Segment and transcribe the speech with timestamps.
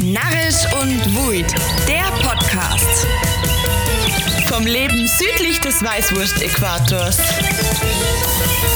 [0.00, 1.52] Narrisch und Wuid,
[1.88, 3.06] der Podcast.
[4.46, 7.18] Vom Leben südlich des Weißwurst-Äquators.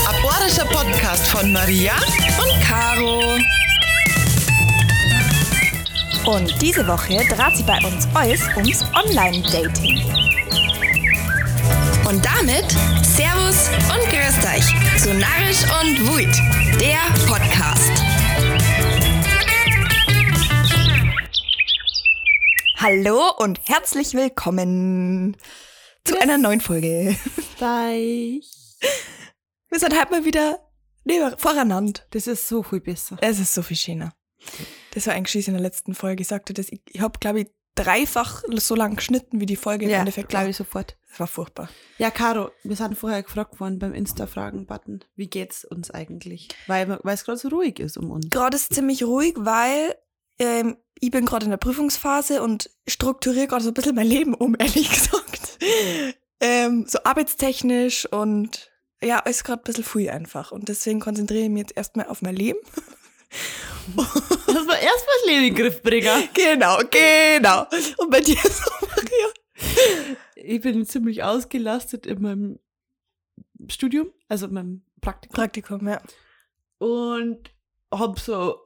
[0.08, 1.93] Aborischer Podcast von Maria
[2.43, 3.38] und Caro.
[6.24, 10.02] Und diese Woche dreht sie bei uns alles ums Online-Dating.
[12.09, 12.68] Und damit
[13.16, 16.34] Servus und Grüßt euch zu Narrisch und Wuid,
[16.80, 18.11] der Podcast.
[22.82, 25.36] Hallo und herzlich willkommen
[26.03, 27.17] zu einer neuen Folge.
[27.57, 28.50] Gleich.
[29.68, 30.59] Wir sind halt mal wieder
[31.39, 32.00] voreinander.
[32.11, 33.19] Das ist so viel besser.
[33.20, 34.12] Es ist so viel schöner.
[34.95, 36.23] Das war eigentlich in der letzten Folge.
[36.23, 39.84] Ich sagte das, ich, ich habe, glaube ich, dreifach so lang geschnitten, wie die Folge
[39.84, 40.98] im Ja, Endeffekt glaube ich sofort.
[41.09, 41.69] Das war furchtbar.
[41.98, 45.05] Ja, Caro, wir sind vorher gefragt worden beim Insta-Fragen-Button.
[45.14, 46.48] Wie geht's uns eigentlich?
[46.67, 48.28] Weil es gerade so ruhig ist um uns.
[48.28, 49.95] Gerade ist ziemlich ruhig, weil
[50.39, 54.34] ähm, ich bin gerade in der Prüfungsphase und strukturiere gerade so ein bisschen mein Leben
[54.34, 55.59] um, ehrlich gesagt.
[56.41, 58.71] ähm, so arbeitstechnisch und
[59.03, 60.53] ja, ist gerade ein bisschen früh einfach.
[60.53, 62.59] Und deswegen konzentriere ich mich jetzt erstmal auf mein Leben.
[63.97, 66.29] Das war erst mal das Leben in den Griff bringen.
[66.34, 67.67] Genau, genau.
[67.97, 70.17] Und bei dir so, Maria?
[70.37, 72.59] Ich bin ziemlich ausgelastet in meinem
[73.69, 75.34] Studium, also in meinem Praktikum.
[75.34, 76.03] Praktikum, ja.
[76.78, 77.51] Und
[77.91, 78.62] hab so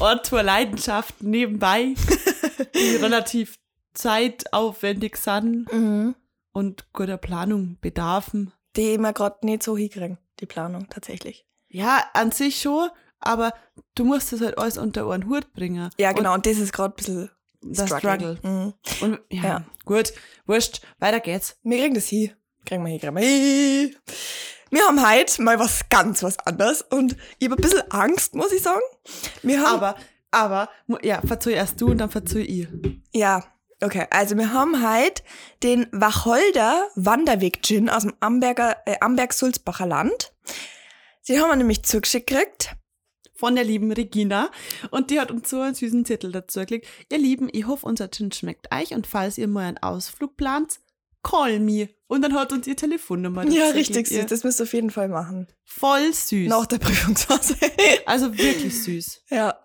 [0.00, 1.94] ein, zwei Leidenschaften nebenbei,
[2.74, 3.58] die relativ
[3.94, 6.14] zeitaufwendig sind Mhm.
[6.52, 8.52] und guter Planung bedarfen.
[8.76, 11.46] Die wir gerade nicht so hinkriegen, die Planung tatsächlich.
[11.68, 12.88] Ja, an sich schon,
[13.20, 13.52] aber
[13.94, 15.90] du musst das halt alles unter einen Hut bringen.
[15.98, 16.34] Ja, genau.
[16.34, 17.30] Und, das ist gerade ein bisschen
[17.62, 18.36] Und das Struggle.
[18.38, 18.38] Struggle.
[18.42, 18.74] Mhm.
[19.02, 19.64] Und ja, Ja.
[19.84, 20.12] gut,
[20.46, 21.58] wurscht, weiter geht's.
[21.62, 22.32] Wir kriegen das hin.
[22.64, 23.96] Kriegen wir hin, kriegen wir hin.
[24.72, 28.52] Wir haben heute mal was ganz was anderes und ich habe ein bisschen Angst, muss
[28.52, 28.80] ich sagen.
[29.42, 29.96] Wir haben, Aber,
[30.30, 30.70] aber,
[31.02, 32.68] ja, verzeih erst du und dann verzeih ich.
[33.12, 33.44] ja,
[33.82, 34.06] okay.
[34.08, 35.22] Also wir haben heute
[35.62, 40.32] den Wacholder Wanderweg Gin aus dem Amberger, äh, Amberg-Sulzbacher Land.
[41.20, 42.74] Sie haben wir nämlich zugeschickt gekriegt.
[43.34, 44.50] Von der lieben Regina.
[44.90, 46.86] Und die hat uns so einen süßen Zettel dazu geklickt.
[47.10, 50.80] Ihr Lieben, ich hoffe, unser Gin schmeckt euch und falls ihr mal einen Ausflug plant,
[51.22, 51.88] call me.
[52.06, 54.26] Und dann hat uns ihr Telefonnummer Ja, richtig süß.
[54.26, 55.48] Das müsst ihr auf jeden Fall machen.
[55.64, 56.48] Voll süß.
[56.48, 57.56] Nach der Prüfungsphase.
[58.06, 59.22] Also wirklich süß.
[59.30, 59.58] Ja.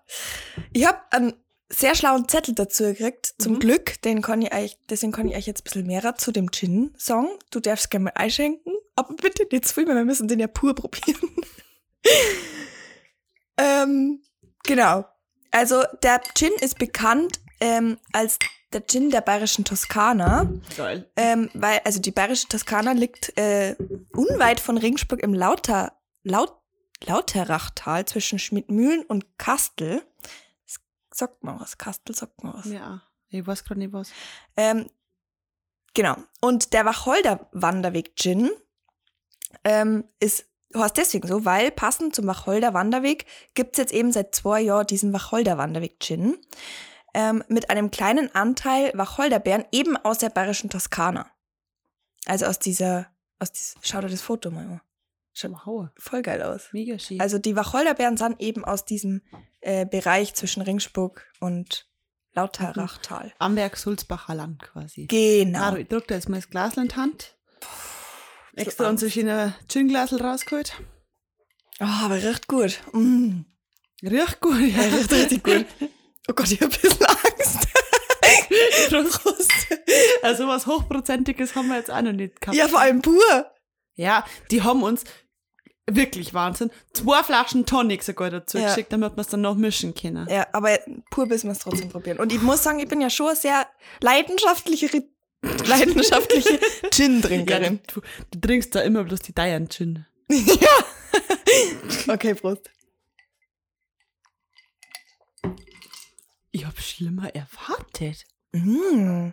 [0.71, 1.33] Ich habe einen
[1.69, 3.59] sehr schlauen Zettel dazu gekriegt, zum Mhm.
[3.59, 4.01] Glück.
[4.03, 6.93] Den kann ich euch, deswegen kann ich euch jetzt ein bisschen mehr zu dem Gin
[6.97, 7.27] sagen.
[7.51, 10.47] Du darfst gerne mal einschenken, aber bitte nicht zu viel, weil wir müssen den ja
[10.47, 11.19] pur probieren.
[13.57, 14.21] ähm,
[14.63, 15.05] genau.
[15.51, 18.37] Also der Gin ist bekannt ähm, als
[18.73, 20.49] der Gin der bayerischen Toskana.
[20.75, 21.09] Geil.
[21.15, 23.75] Ähm, weil, also die bayerische Toskana liegt äh,
[24.13, 26.53] unweit von Regensburg im Lauter, Laut,
[27.05, 30.01] Lauterachtal zwischen Schmidmühlen und Kastel.
[30.65, 30.79] Das
[31.11, 32.65] sagt man was, Kastel sagt man was.
[32.65, 34.11] Ja, ich weiß gerade nicht was.
[34.55, 34.89] Ähm,
[35.93, 36.17] genau.
[36.41, 38.49] Und der Wacholder Wanderweg Gin
[39.63, 40.45] ähm, ist
[40.75, 45.13] heißt deswegen so, weil passend zum Wacholder Wanderweg gibt's jetzt eben seit zwei Jahren diesen
[45.13, 46.37] Wacholder Wanderweg Gin
[47.17, 51.25] ähm, mit einem kleinen Anteil Wacholderbeeren eben aus der bayerischen Toskana.
[52.27, 53.07] Also aus dieser,
[53.39, 54.81] aus dies, schau dir das Foto mal an.
[55.33, 56.69] Schaut Wow, voll geil aus.
[56.73, 57.19] mega schön.
[57.19, 59.21] Also die Wacholderbeeren sind eben aus diesem
[59.61, 61.87] äh, Bereich zwischen Ringsburg und
[62.33, 63.33] Lauterachtal.
[63.39, 65.07] Amberg-Sulzbacher Land quasi.
[65.07, 65.57] Genau.
[65.59, 67.35] Caro, ich drück da jetzt mal das Glas in die Hand.
[68.53, 69.03] Extra Angst.
[69.03, 70.73] unsere schöne Gin-Glasel rausgeholt.
[71.79, 72.79] Oh, aber riecht gut.
[72.93, 73.41] Mm.
[74.03, 74.95] Riecht gut, Ja, ja.
[74.95, 75.65] riecht richtig gut.
[76.29, 77.67] Oh Gott, ich hab ein bisschen Angst.
[79.23, 79.51] Prost.
[80.21, 82.57] Also was Hochprozentiges haben wir jetzt auch noch nicht gehabt.
[82.57, 83.51] Ja, vor allem pur.
[83.95, 85.03] Ja, die haben uns
[85.89, 86.69] wirklich Wahnsinn.
[86.93, 88.67] Zwei Flaschen Tonic sogar dazu Ja.
[88.69, 90.27] geschickt, damit wir es dann noch mischen können.
[90.29, 90.77] Ja, aber
[91.11, 92.19] pur müssen wir es trotzdem probieren.
[92.19, 93.67] Und ich muss sagen, ich bin ja schon eine sehr
[94.01, 95.03] leidenschaftliche,
[95.65, 97.79] leidenschaftliche Ja, Gin-Trinkerin.
[97.93, 98.01] du,
[98.31, 100.05] du trinkst da immer bloß die Diane Gin.
[100.29, 102.13] Ja.
[102.13, 102.69] Okay, Prost.
[106.51, 108.25] Ich hab schlimmer erwartet.
[108.53, 109.29] Mm.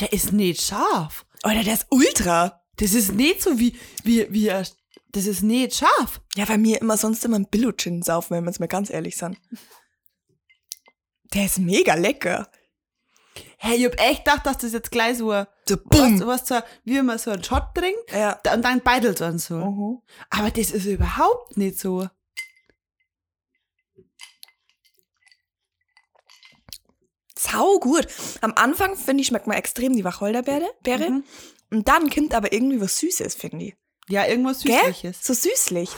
[0.00, 1.24] Der ist nicht scharf.
[1.42, 2.62] Alter, der ist ultra.
[2.76, 4.66] Das ist nicht so wie, wie, wie, er-
[5.12, 6.20] das ist nicht scharf.
[6.36, 9.16] Ja, weil mir immer sonst immer ein Billo-Gin saufen, wenn wir jetzt mal ganz ehrlich
[9.16, 9.38] sind.
[11.32, 12.48] Der ist mega lecker.
[13.56, 16.26] Hey, ich hab echt gedacht, dass das jetzt gleich so, ein- So, was, bumm.
[16.26, 18.38] was so, wie man so einen Shot trinkt, Ja.
[18.54, 19.56] und dann beidelt dann so.
[19.56, 20.02] Mhm.
[20.30, 22.08] Aber das ist überhaupt nicht so.
[27.50, 28.06] Sau gut.
[28.40, 30.68] Am Anfang, finde ich, schmeckt man extrem die Wacholderbeere.
[30.82, 31.10] Beere.
[31.10, 31.24] Mhm.
[31.70, 33.76] Und dann kommt aber irgendwie was Süßes, finde ich.
[34.08, 34.78] Ja, irgendwas Gell?
[34.78, 35.24] Süßliches.
[35.24, 35.90] So süßlich.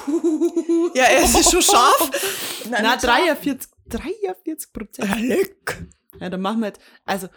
[0.95, 2.11] ja, es ist schon scharf.
[2.71, 3.19] Na, nicht scharf.
[3.23, 5.09] 43 43 Prozent.
[5.09, 5.87] Ja, leck.
[6.21, 7.29] Ja, dann machen wir jetzt, also,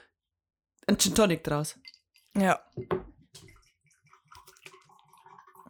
[0.87, 1.77] ein Gin Tonic draus.
[2.35, 2.59] Ja.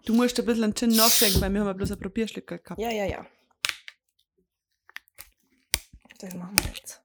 [0.05, 2.81] Du musst ein bisschen einen Gin nachschenken, weil wir haben ja bloß ein Probierschlücke gehabt.
[2.81, 3.25] Ja, ja, ja.
[6.19, 6.98] Das machen wir jetzt.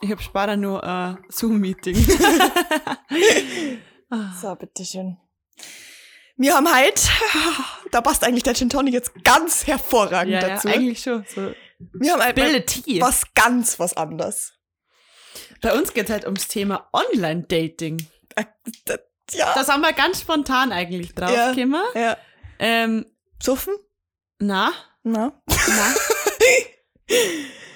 [0.00, 1.96] Ich hab später nur ein Zoom-Meeting.
[4.40, 5.18] So, bitteschön.
[6.38, 7.10] Wir haben halt,
[7.90, 10.68] da passt eigentlich der Gin Tonic jetzt ganz hervorragend ja, ja, dazu.
[10.68, 11.26] eigentlich schon.
[11.28, 11.52] So.
[11.92, 12.38] Wir haben halt
[13.02, 14.54] was ganz was anderes.
[15.60, 18.06] Bei uns geht es halt ums Thema Online-Dating.
[18.36, 18.44] Äh,
[19.32, 21.52] Ja, Da sind wir ganz spontan eigentlich drauf Ja.
[21.52, 21.82] gekommen.
[21.94, 22.16] ja.
[22.58, 23.04] Ähm,
[23.42, 23.74] Suffen?
[24.38, 24.72] na,
[25.02, 25.38] Na?
[25.44, 25.94] na.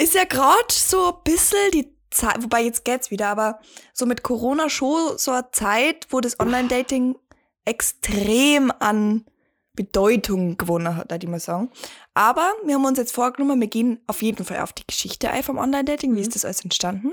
[0.00, 3.60] Ist ja gerade so ein bisschen die Zeit, wobei jetzt geht's wieder, aber
[3.92, 7.18] so mit Corona schon so eine Zeit, wo das Online-Dating
[7.66, 9.26] extrem an
[9.74, 11.70] Bedeutung gewonnen hat, würde ich mal sagen.
[12.14, 15.42] Aber wir haben uns jetzt vorgenommen, wir gehen auf jeden Fall auf die Geschichte ein
[15.42, 17.12] vom Online-Dating, wie ist das alles entstanden.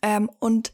[0.00, 0.72] Ähm, und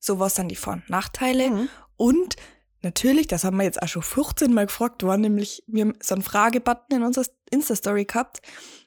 [0.00, 1.48] so was dann die Vor- und Nachteile.
[1.48, 1.68] Mhm.
[1.96, 2.34] Und
[2.80, 6.16] natürlich, das haben wir jetzt auch schon 15 Mal gefragt worden, nämlich wir haben so
[6.16, 8.42] einen Fragebutton in unserer Insta-Story gehabt,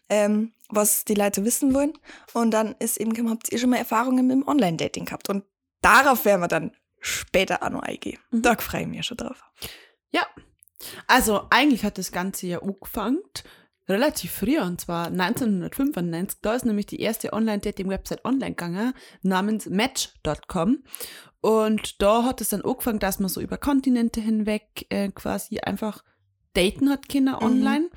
[0.10, 1.94] ähm, was die Leute wissen wollen.
[2.34, 5.30] Und dann ist eben, gekommen, habt ihr schon mal Erfahrungen mit dem Online-Dating gehabt?
[5.30, 5.44] Und
[5.82, 8.20] darauf werden wir dann später auch noch eingehen.
[8.32, 8.42] Mhm.
[8.42, 9.44] Da freue ich mich schon drauf.
[10.12, 10.26] Ja.
[11.08, 13.22] Also eigentlich hat das Ganze ja angefangen,
[13.88, 16.40] relativ früh, und zwar 1995.
[16.42, 20.84] Da ist nämlich die erste Online-Dating-Website online gegangen, namens Match.com.
[21.42, 26.04] Und da hat es dann angefangen, dass man so über Kontinente hinweg äh, quasi einfach
[26.54, 27.90] daten hat können online.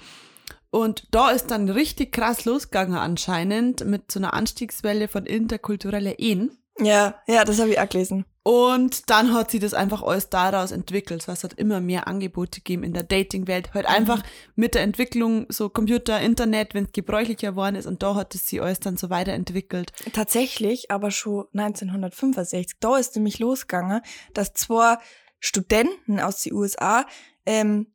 [0.71, 6.59] Und da ist dann richtig krass losgegangen anscheinend mit so einer Anstiegswelle von interkultureller Ehen.
[6.81, 8.25] Ja, ja, das habe ich auch gelesen.
[8.45, 11.27] Und dann hat sie das einfach alles daraus entwickelt.
[11.29, 13.75] Es hat immer mehr Angebote gegeben in der Dating-Welt.
[13.75, 14.23] Halt einfach
[14.55, 17.87] mit der Entwicklung so Computer, Internet, wenn es gebräuchlicher geworden ist.
[17.87, 19.93] Und da hat es sie alles dann so weiterentwickelt.
[20.15, 22.79] Tatsächlich, aber schon 1965.
[22.81, 24.01] Da ist nämlich losgegangen,
[24.33, 24.97] dass zwei
[25.41, 27.07] Studenten aus den USA
[27.45, 27.93] ähm,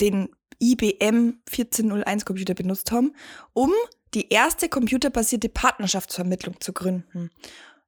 [0.00, 0.28] den
[0.60, 3.14] IBM 1401 Computer benutzt haben,
[3.52, 3.72] um
[4.14, 7.30] die erste computerbasierte Partnerschaftsvermittlung zu gründen.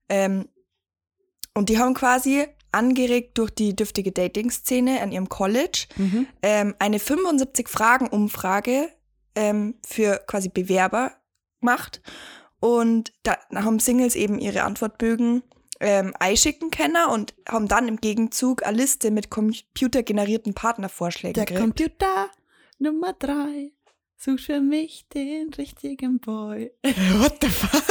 [0.08, 0.48] Ähm,
[1.54, 5.86] und die haben quasi angeregt durch die dürftige Dating-Szene an ihrem College
[6.42, 8.88] ähm, eine 75-Fragen-Umfrage
[9.34, 11.12] ähm, für quasi Bewerber
[11.60, 12.00] gemacht.
[12.60, 15.42] Und da haben Singles eben ihre Antwortbögen
[15.80, 21.60] ähm, einschicken können und haben dann im Gegenzug eine Liste mit computergenerierten Partnervorschlägen Der gekriegt.
[21.60, 22.30] Computer
[22.80, 23.72] Nummer drei
[24.16, 26.72] sucht für mich den richtigen Boy.
[26.82, 27.84] What the fuck?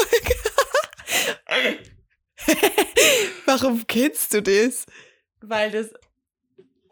[3.45, 4.87] Warum kennst du das?
[5.41, 5.91] Weil das.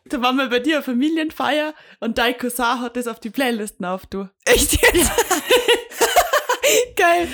[0.06, 3.86] Da waren wir bei dir eine Familienfeier und dein Cousin hat das auf die Playlisten
[3.86, 4.30] auf, du.
[4.46, 5.12] Echt jetzt?
[6.96, 7.28] Geil.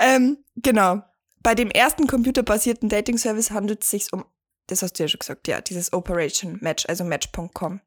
[0.00, 1.02] Ähm, genau.
[1.42, 4.24] Bei dem ersten computerbasierten Dating-Service handelt es sich um,
[4.66, 7.80] das hast du ja schon gesagt, ja, dieses Operation Match, also Match.com.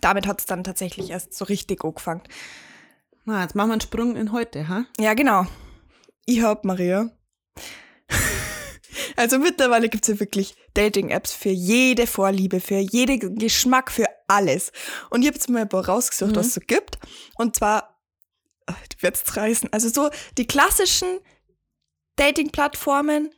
[0.00, 2.22] Damit hat es dann tatsächlich erst so richtig angefangen.
[3.24, 4.84] Na, jetzt machen wir einen Sprung in heute, ha?
[4.98, 5.46] Ja, genau.
[6.26, 7.10] Ich hab Maria.
[9.16, 14.72] Also mittlerweile gibt's ja wirklich Dating-Apps für jede Vorliebe, für jeden Geschmack, für alles.
[15.10, 16.36] Und ich habe jetzt mal ein paar rausgesucht, Mhm.
[16.36, 16.98] was es so gibt.
[17.36, 18.00] Und zwar,
[18.66, 19.72] ach, die wird's reißen.
[19.72, 21.18] Also so die klassischen
[22.16, 23.30] Dating-Plattformen,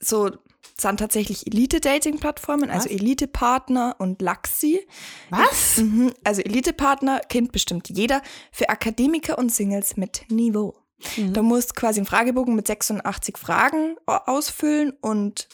[0.00, 0.30] so
[0.78, 2.88] sind tatsächlich Elite-Dating-Plattformen, also?
[2.88, 4.86] Elite-Partner und Laxi.
[5.30, 5.78] Was?
[5.78, 6.12] Mhm.
[6.24, 8.20] Also Elite-Partner kennt bestimmt jeder
[8.52, 10.74] für Akademiker und Singles mit Niveau.
[11.16, 11.32] Mhm.
[11.32, 15.48] Da musst quasi einen Fragebogen mit 86 Fragen au- ausfüllen und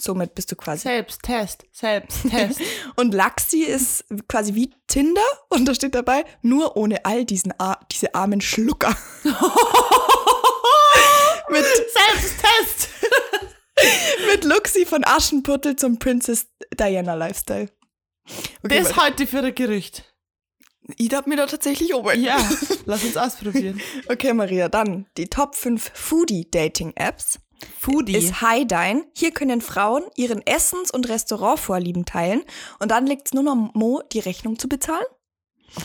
[0.00, 0.82] somit bist du quasi.
[0.82, 2.60] Selbsttest, Selbsttest.
[2.96, 5.20] Und Laxi ist quasi wie Tinder
[5.50, 8.96] und da steht dabei, nur ohne all diesen Ar diese armen Schlucker.
[11.50, 12.88] mit, Selbsttest!
[14.32, 16.46] mit Luxi von Aschenputtel zum Princess
[16.78, 17.68] Diana Lifestyle.
[18.62, 19.02] Okay, Das warte.
[19.02, 20.04] heute für ein Gerücht.
[20.96, 22.22] ich darf mir da tatsächlich oben.
[22.22, 22.36] Ja,
[22.86, 23.80] lass uns ausprobieren.
[24.08, 27.38] Okay, Maria, dann die Top 5 Foodie-Dating-Apps.
[27.78, 28.16] Foodie.
[28.16, 29.04] ist Highline.
[29.14, 32.42] Hier können Frauen ihren Essens- und Restaurantvorlieben teilen
[32.78, 35.04] und dann liegt es nur noch Mo, die Rechnung zu bezahlen.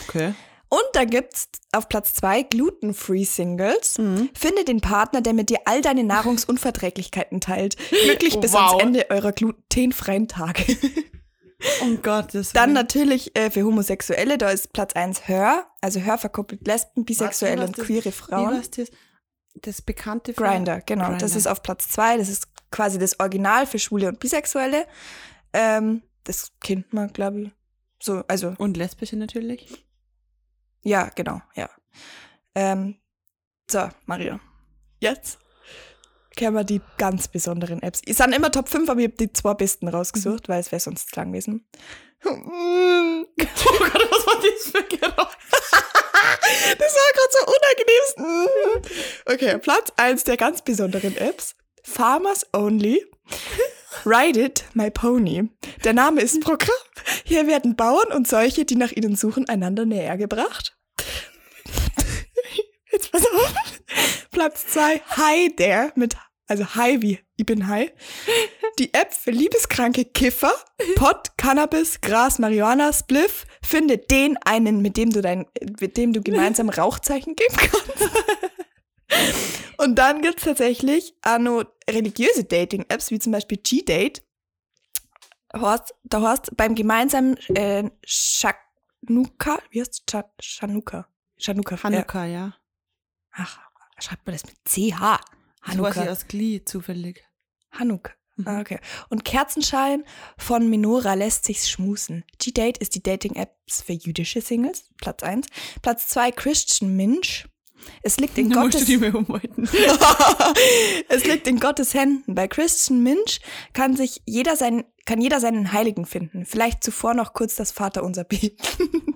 [0.08, 0.34] okay.
[0.68, 3.98] Und da gibt's auf Platz zwei Gluten-Free Singles.
[3.98, 4.30] Mhm.
[4.36, 7.76] Finde den Partner, der mit dir all deine Nahrungsunverträglichkeiten teilt.
[7.90, 8.70] Glücklich bis Wow.
[8.72, 10.64] ans Ende eurer glutenfreien Tage.
[11.80, 12.74] Um Gottes Dann Willen.
[12.74, 17.78] natürlich äh, für Homosexuelle, da ist Platz eins Hör, also Hör verkuppelt Lesben, Bisexuelle und
[17.78, 18.62] heißt queere Frauen.
[18.76, 18.88] das?
[19.62, 21.12] Das bekannte für- Grinder, genau.
[21.12, 21.36] Das Grindr.
[21.38, 22.18] ist auf Platz zwei.
[22.18, 24.86] Das ist quasi das Original für Schwule und Bisexuelle.
[25.54, 27.50] Ähm, das kennt man, glaube ich.
[28.02, 29.85] So, also, Und lesbische natürlich.
[30.86, 31.68] Ja, genau, ja.
[32.54, 32.96] Ähm,
[33.70, 34.38] So, Maria.
[35.00, 35.38] Jetzt
[36.36, 38.00] kennen wir die ganz besonderen Apps.
[38.06, 40.80] Es sind immer Top 5, aber ich habe die zwei besten rausgesucht, weil es wäre
[40.80, 41.68] sonst zu lang gewesen.
[42.24, 45.36] Oh Gott, was war das für Geräusch?
[46.78, 48.82] Das war gerade so unangenehm.
[49.32, 51.54] Okay, Platz 1 der ganz besonderen Apps.
[51.82, 53.04] Farmers Only.
[54.04, 55.50] Ride It, My Pony.
[55.84, 56.70] Der Name ist Programm.
[57.24, 60.75] Hier werden Bauern und solche, die nach ihnen suchen, einander näher gebracht.
[62.92, 63.54] Jetzt pass auf.
[64.30, 67.90] Platz 2, Hi There mit, also Hi wie, ich bin Hi.
[68.78, 70.52] Die App für liebeskranke Kiffer,
[70.96, 73.46] Pot, Cannabis, Gras, Marihuana, Spliff.
[73.62, 75.46] Finde den einen, mit dem du dein,
[75.80, 78.10] mit dem du gemeinsam Rauchzeichen geben kannst.
[79.78, 84.22] Und dann gibt's tatsächlich auch noch religiöse Dating-Apps, wie zum Beispiel G-Date.
[85.54, 90.24] Horst, da hast beim gemeinsamen äh, Shanuka, wie heißt es?
[90.40, 91.08] Shanuka.
[91.38, 91.82] Shanuka.
[91.82, 92.54] Hanukkah, ja.
[93.32, 93.58] Ach,
[93.98, 94.70] schreibt man das mit CH?
[94.70, 96.10] So weiß ich Hanukkah.
[96.10, 97.24] aus Glee zufällig.
[97.72, 98.12] Hanukkah.
[98.36, 98.48] Mhm.
[98.48, 98.78] Ah, okay.
[99.08, 100.04] Und Kerzenschein
[100.36, 102.24] von Minora lässt sich's schmusen.
[102.38, 104.90] G-Date ist die Dating-Apps für jüdische Singles.
[104.98, 105.46] Platz 1.
[105.82, 107.46] Platz 2 Christian Minch.
[108.02, 108.82] Es liegt in Gottes
[111.08, 112.34] es liegt in Gottes Händen.
[112.34, 113.40] Bei Christian Minch
[113.72, 116.44] kann sich jeder sein, kann jeder seinen Heiligen finden.
[116.46, 118.56] Vielleicht zuvor noch kurz das Vaterunser beten.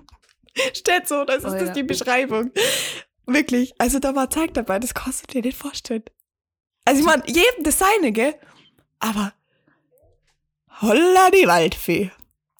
[0.73, 1.73] Steht so, das ist Oh das ja.
[1.73, 2.51] die Beschreibung.
[3.25, 3.73] Wirklich.
[3.77, 6.03] Also da war Zeug dabei, das kannst du dir nicht vorstellen.
[6.85, 8.35] Also ich meine, jedem das seine, gell?
[8.99, 9.33] Aber
[10.81, 12.11] holla die Waldfee.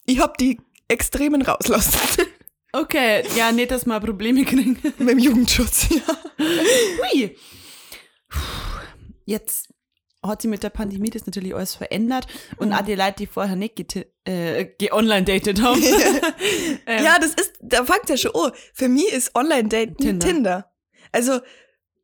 [0.06, 2.00] Ich hab die Extremen rauslassen.
[2.74, 4.80] Okay, ja, nicht, dass wir Probleme kriegen.
[4.98, 6.18] Mit dem Jugendschutz, ja.
[6.40, 7.36] Hui.
[9.26, 9.71] Jetzt
[10.24, 12.74] hat sich mit der Pandemie das natürlich alles verändert und Mhm.
[12.76, 15.82] auch die Leute, die vorher nicht geti- äh, ge-online dated haben.
[16.86, 18.52] ähm, Ja, das ist, da fängt ja schon an.
[18.74, 20.28] Für mich ist Online-Dating Tinder.
[20.28, 20.72] Tinder.
[21.12, 21.40] Also,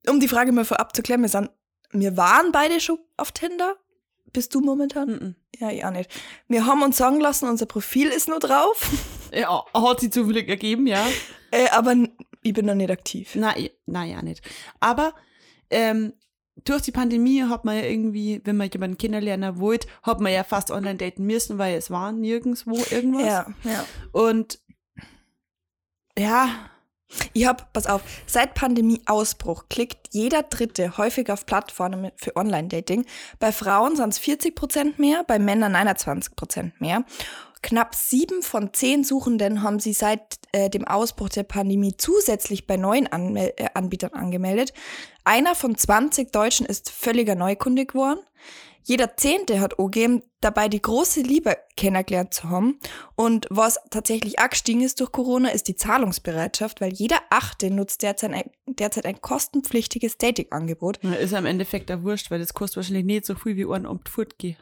[0.07, 1.49] um die Frage mal vorab zu klären, wir, sind,
[1.91, 3.75] wir waren beide schon auf Tinder.
[4.33, 5.09] Bist du momentan?
[5.09, 5.35] mhm.
[5.59, 6.11] Ja, ich auch nicht.
[6.47, 8.79] Wir haben uns sagen lassen, unser Profil ist nur drauf,
[9.33, 11.03] ja, hat sich zufällig ergeben, ja.
[11.51, 11.95] äh, aber
[12.43, 13.33] ich bin noch nicht aktiv.
[13.35, 14.41] Nein, nein, ja nicht.
[14.79, 15.13] Aber
[15.71, 16.13] ähm,
[16.65, 20.43] durch die Pandemie hat man ja irgendwie, wenn man jemanden kennenlernen wollte, hat man ja
[20.43, 23.25] fast online daten müssen, weil es war nirgendwo irgendwas.
[23.25, 23.85] Ja, ja.
[24.11, 24.59] Und
[26.17, 26.49] ja,
[27.33, 33.05] Ich hab, pass auf, seit Pandemie-Ausbruch klickt jeder Dritte häufig auf Plattformen für Online-Dating.
[33.39, 37.05] Bei Frauen sind es 40% mehr, bei Männern 21% mehr.
[37.63, 42.77] Knapp sieben von zehn Suchenden haben sie seit äh, dem Ausbruch der Pandemie zusätzlich bei
[42.77, 44.73] neuen Anmel äh, Anbietern angemeldet.
[45.27, 48.21] Einer von 20 Deutschen ist völliger Neukunde geworden.
[48.81, 52.79] Jeder Zehnte hat angegeben, dabei die große Liebe kennengelernt zu haben.
[53.15, 58.03] Und was tatsächlich auch gestiegen ist durch Corona, ist die Zahlungsbereitschaft, weil jeder Achte nutzt
[58.03, 61.03] derzeit ein, derzeit ein kostenpflichtiges Dating-Angebot.
[61.19, 64.07] ist am Endeffekt auch wurscht, weil das kostet wahrscheinlich nicht so viel wie ein Amt
[64.07, 64.55] fortgehen.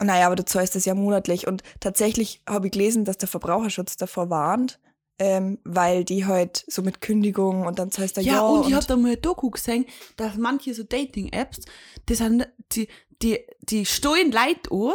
[0.00, 1.46] Naja, aber du zahlst das ja monatlich.
[1.46, 4.80] Und tatsächlich habe ich gelesen, dass der Verbraucherschutz davor warnt,
[5.18, 8.40] ähm, weil die halt so mit Kündigung und dann zahlst du Ja, ja.
[8.42, 11.60] und ich hab da mal ein Doku gesehen, dass manche so Dating-Apps,
[12.08, 12.88] die sind, die,
[13.22, 14.94] die, die steuern Leute an,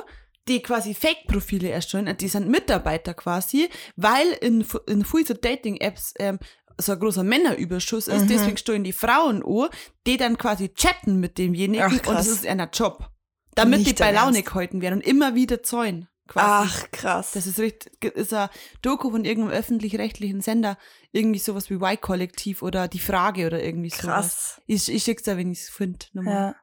[0.49, 6.39] die quasi Fake-Profile erstellen, die sind Mitarbeiter quasi, weil in, in vielen so Dating-Apps ähm,
[6.77, 8.27] so ein großer Männerüberschuss ist, Mhm.
[8.27, 9.69] deswegen steuern die Frauen an,
[10.05, 13.09] die dann quasi chatten mit demjenigen Ach, und das ist einer Job.
[13.55, 16.08] Damit Nicht die bei Laune gehalten werden und immer wieder zäunen.
[16.29, 16.69] Quasi.
[16.71, 17.31] Ach, krass.
[17.31, 18.49] Das ist richtig, ist ein
[18.83, 20.77] Doku von irgendeinem öffentlich-rechtlichen Sender,
[21.11, 24.03] irgendwie sowas wie Y-Kollektiv oder Die Frage oder irgendwie sowas.
[24.03, 24.61] krass.
[24.67, 26.05] Ich, ich schick's da, wenn ich's finde.
[26.13, 26.55] Ja.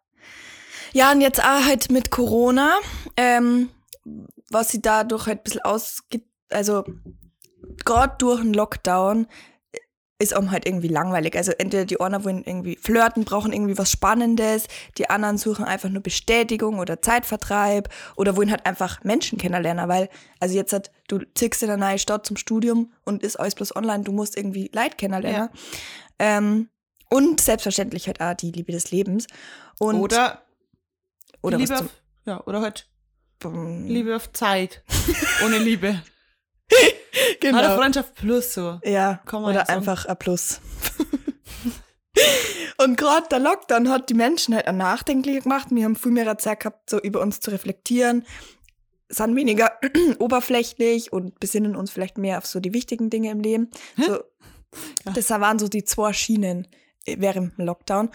[0.92, 2.78] Ja, und jetzt auch halt mit Corona,
[3.16, 3.70] ähm,
[4.50, 6.84] was sie dadurch halt ein bisschen ausgibt, also
[7.84, 9.26] gerade durch den Lockdown
[10.18, 11.36] ist einem halt irgendwie langweilig.
[11.36, 15.90] Also entweder die einen wollen irgendwie flirten, brauchen irgendwie was Spannendes, die anderen suchen einfach
[15.90, 20.08] nur Bestätigung oder Zeitvertreib oder wollen halt einfach Menschen kennenlernen, weil,
[20.40, 23.76] also jetzt hat, du ziehst in eine neue Stadt zum Studium und ist alles bloß
[23.76, 25.50] online, du musst irgendwie Leid kennenlernen.
[26.18, 26.70] Ähm,
[27.10, 29.26] und selbstverständlich halt auch die Liebe des Lebens.
[29.78, 30.42] Und, oder
[31.42, 31.90] oder Liebe was auf,
[32.24, 32.88] ja, oder halt
[33.44, 34.82] Liebe auf Zeit.
[35.44, 36.02] Ohne Liebe.
[37.40, 37.58] genau.
[37.58, 38.80] Oder Freundschaft plus so.
[38.84, 40.60] Ja, man oder einfach ein Plus.
[42.78, 45.68] Und gerade der Lockdown hat die Menschen halt nachdenklich gemacht.
[45.70, 48.24] Wir haben viel mehr Zeit gehabt, so über uns zu reflektieren,
[49.08, 49.72] sind weniger
[50.18, 53.70] oberflächlich und besinnen uns vielleicht mehr auf so die wichtigen Dinge im Leben.
[53.96, 54.20] So,
[55.04, 55.12] Ja.
[55.12, 56.66] Das waren so die zwei Schienen
[57.06, 58.10] während dem Lockdown.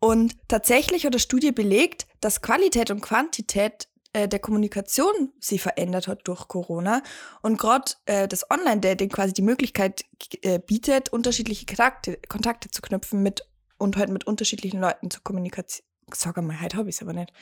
[0.00, 6.08] Und tatsächlich hat eine Studie belegt, dass Qualität und Quantität äh, der Kommunikation sie verändert
[6.08, 7.02] hat durch Corona.
[7.42, 10.04] Und gerade äh, das Online-Dating quasi die Möglichkeit
[10.42, 15.66] äh, bietet, unterschiedliche Kontakte, Kontakte zu knüpfen mit und halt mit unterschiedlichen Leuten zu kommunizieren.
[16.14, 17.32] Sag mal, heute habe ich es aber nicht.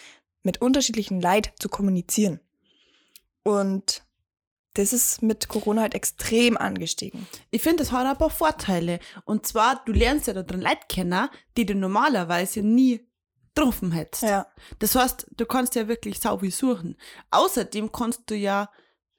[0.42, 2.40] Mit unterschiedlichen Leid zu kommunizieren.
[3.44, 4.02] Und
[4.74, 7.26] das ist mit Corona halt extrem angestiegen.
[7.50, 8.98] Ich finde, das hat aber Vorteile.
[9.26, 13.06] Und zwar, du lernst ja da drin Leute kennen, die du normalerweise nie
[13.54, 14.22] getroffen hättest.
[14.22, 14.46] Ja.
[14.78, 16.96] Das heißt, du kannst ja wirklich sau viel suchen.
[17.30, 18.70] Außerdem kannst du ja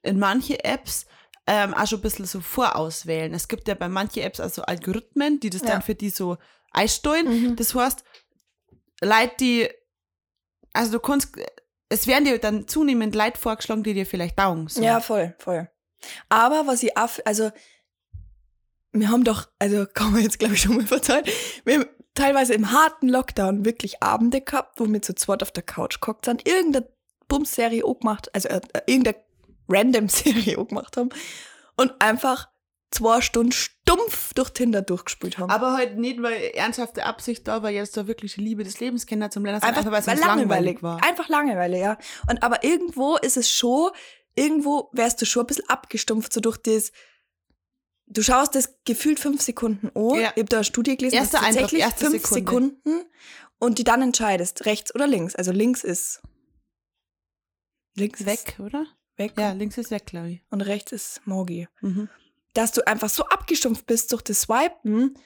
[0.02, 1.06] in manche Apps
[1.46, 3.32] ähm, auch schon ein bisschen so vorauswählen.
[3.34, 5.68] Es gibt ja bei manchen Apps also Algorithmen, die das Ja.
[5.68, 6.36] dann für die so
[6.70, 7.50] einstellen.
[7.50, 7.56] Mhm.
[7.56, 8.02] Das heißt,
[9.02, 9.68] Leute, die,
[10.72, 11.36] also du kannst,
[11.88, 14.68] es werden dir dann zunehmend Leute vorgeschlagen, die dir vielleicht taugen.
[14.68, 14.82] So.
[14.82, 15.68] Ja, voll, voll.
[16.28, 17.50] Aber was ich auch, also,
[18.92, 21.24] wir haben doch, also kann man jetzt glaube ich schon mal verzeihen,
[21.64, 25.62] wir haben teilweise im harten Lockdown wirklich Abende gehabt, wo wir zu zweit auf der
[25.62, 26.88] Couch gehockt sind, irgendeine
[27.28, 29.16] Bums-Serie auch gemacht, also äh, irgendeine
[29.68, 31.10] random Serie auch gemacht haben
[31.76, 32.48] und einfach
[32.90, 35.50] zwei Stunden stumpf durch Tinder durchgespielt haben.
[35.50, 39.06] Aber halt nicht, weil ernsthafte Absicht da war, jetzt da wirklich die Liebe des Lebens
[39.06, 41.04] kennen zum Lernen, sondern einfach, einfach, weil es langweilig langweilig war.
[41.04, 41.98] Einfach Langeweile, ja.
[42.30, 43.90] Und aber irgendwo ist es schon,
[44.36, 46.92] irgendwo wärst du schon ein bisschen abgestumpft, so durch das.
[48.06, 50.20] Du schaust das gefühlt fünf Sekunden an.
[50.20, 50.32] Ja.
[50.34, 52.76] Ich habe da eine Studie gelesen, Erster dass Eindruck, tatsächlich erste fünf Sekunde.
[52.84, 53.10] Sekunden
[53.58, 55.34] und die dann entscheidest, rechts oder links.
[55.34, 56.20] Also links ist
[57.96, 58.86] links ist Weg, oder?
[59.16, 60.42] weg Ja, links ist weg, glaube ich.
[60.50, 61.68] und rechts ist Mogi.
[61.80, 62.08] Mhm.
[62.52, 65.18] Dass du einfach so abgestumpft bist durch das Swipen.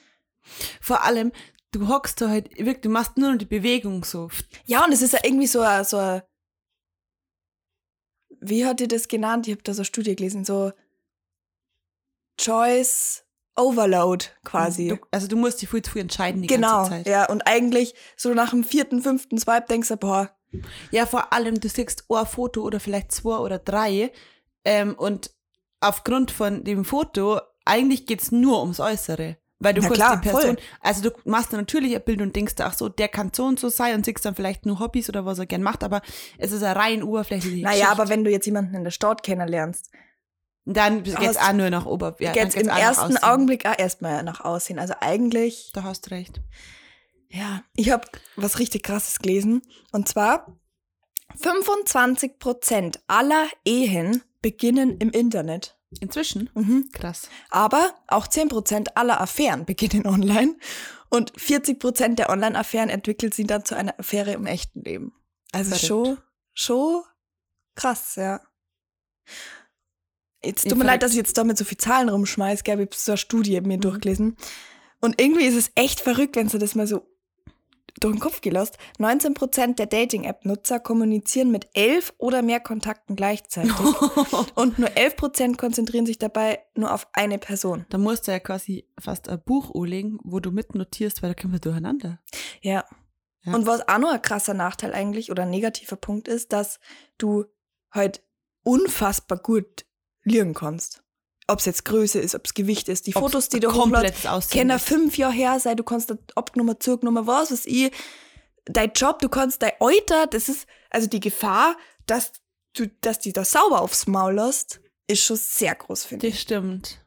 [0.81, 1.31] Vor allem,
[1.71, 4.29] du hockst da halt, wirklich, du machst nur noch die Bewegung so.
[4.65, 6.21] Ja, und es ist ja irgendwie so ein, so ein,
[8.41, 9.47] wie hat ihr das genannt?
[9.47, 10.71] Ich habe da so eine Studie gelesen, so
[12.39, 13.23] Choice
[13.55, 14.87] Overload quasi.
[14.89, 17.07] Du, also du musst dich viel zu viel entscheiden die genau, ganze Zeit.
[17.07, 17.29] ja.
[17.29, 20.29] Und eigentlich so nach dem vierten, fünften Swipe denkst du, boah,
[20.91, 24.11] Ja, vor allem, du siehst ein Foto oder vielleicht zwei oder drei
[24.63, 25.31] ähm, und
[25.81, 29.37] aufgrund von dem Foto, eigentlich geht's nur ums Äußere.
[29.61, 30.57] Weil du Na klar, die Person, voll.
[30.79, 33.59] also du machst dann natürlich ein Bild und denkst, ach so, der kann so und
[33.59, 36.01] so sein und siehst dann vielleicht nur Hobbys oder was er gern macht, aber
[36.37, 37.91] es ist eine rein oberflächliche naja, Geschichte.
[37.91, 39.91] aber wenn du jetzt jemanden in der Stadt kennenlernst,
[40.73, 42.15] Dann geht's hast- auch nur nach Ober...
[42.19, 43.17] Ja, dann geht's im ersten.
[43.17, 44.79] Augenblick auch erstmal nach Aussehen.
[44.79, 46.41] Also eigentlich, Da hast du recht.
[47.29, 49.61] ja, ich habe was richtig krasses gelesen.
[49.91, 50.55] Und zwar
[51.37, 55.77] 25 Prozent aller Ehen beginnen im Internet.
[56.01, 56.49] Inzwischen?
[56.53, 56.89] Mhm.
[56.93, 57.29] Krass.
[57.49, 60.55] Aber auch 10% aller Affären beginnen online
[61.09, 65.13] und 40% der Online-Affären entwickelt sie dann zu einer Affäre im echten Leben.
[65.51, 65.87] Also Verrückt.
[65.87, 66.17] schon,
[66.53, 67.03] schon
[67.75, 68.39] krass, ja.
[70.43, 72.85] Jetzt tut mir leid, dass ich jetzt da mit so viel Zahlen rumschmeiß, gell, ich
[72.87, 74.37] habe so eine Studie mir durchgelesen.
[75.01, 77.05] Und irgendwie ist es echt verrückt, wenn du das mal so
[77.99, 78.77] durch den Kopf gelost.
[78.99, 83.73] 19% der Dating-App-Nutzer kommunizieren mit elf oder mehr Kontakten gleichzeitig.
[84.55, 87.85] Und nur 11% konzentrieren sich dabei nur auf eine Person.
[87.89, 91.53] da musst du ja quasi fast ein Buch anlegen, wo du mitnotierst, weil da kommen
[91.53, 92.19] wir durcheinander.
[92.61, 92.85] Ja.
[93.43, 93.55] Ja.
[93.55, 96.79] Und was auch noch ein krasser Nachteil eigentlich oder ein negativer Punkt ist, dass
[97.17, 97.45] du
[97.89, 98.21] halt
[98.63, 99.85] unfassbar gut
[100.23, 101.03] liegen kannst.
[101.47, 104.15] Ob es jetzt Größe ist, ob es Gewicht ist, die Ob's Fotos, die du komplett
[104.23, 107.91] hochlädst, können fünf Jahre her sein, du kannst abgenommen, zurückgenommen, was weiß ich.
[108.65, 112.33] Dein Job, du kannst dein Alter, das ist, also die Gefahr, dass
[112.73, 116.35] du, dass die da sauber aufs Maul lässt, ist schon sehr groß, finde ich.
[116.35, 117.03] Das stimmt.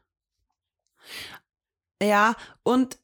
[2.01, 2.97] Ja, und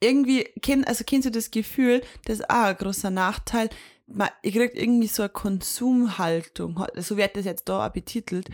[0.00, 3.70] irgendwie, kenn, also kennst du das Gefühl, das ist auch ein großer Nachteil,
[4.12, 8.48] man, ihr kriegt irgendwie so eine Konsumhaltung, so wird das jetzt da auch betitelt.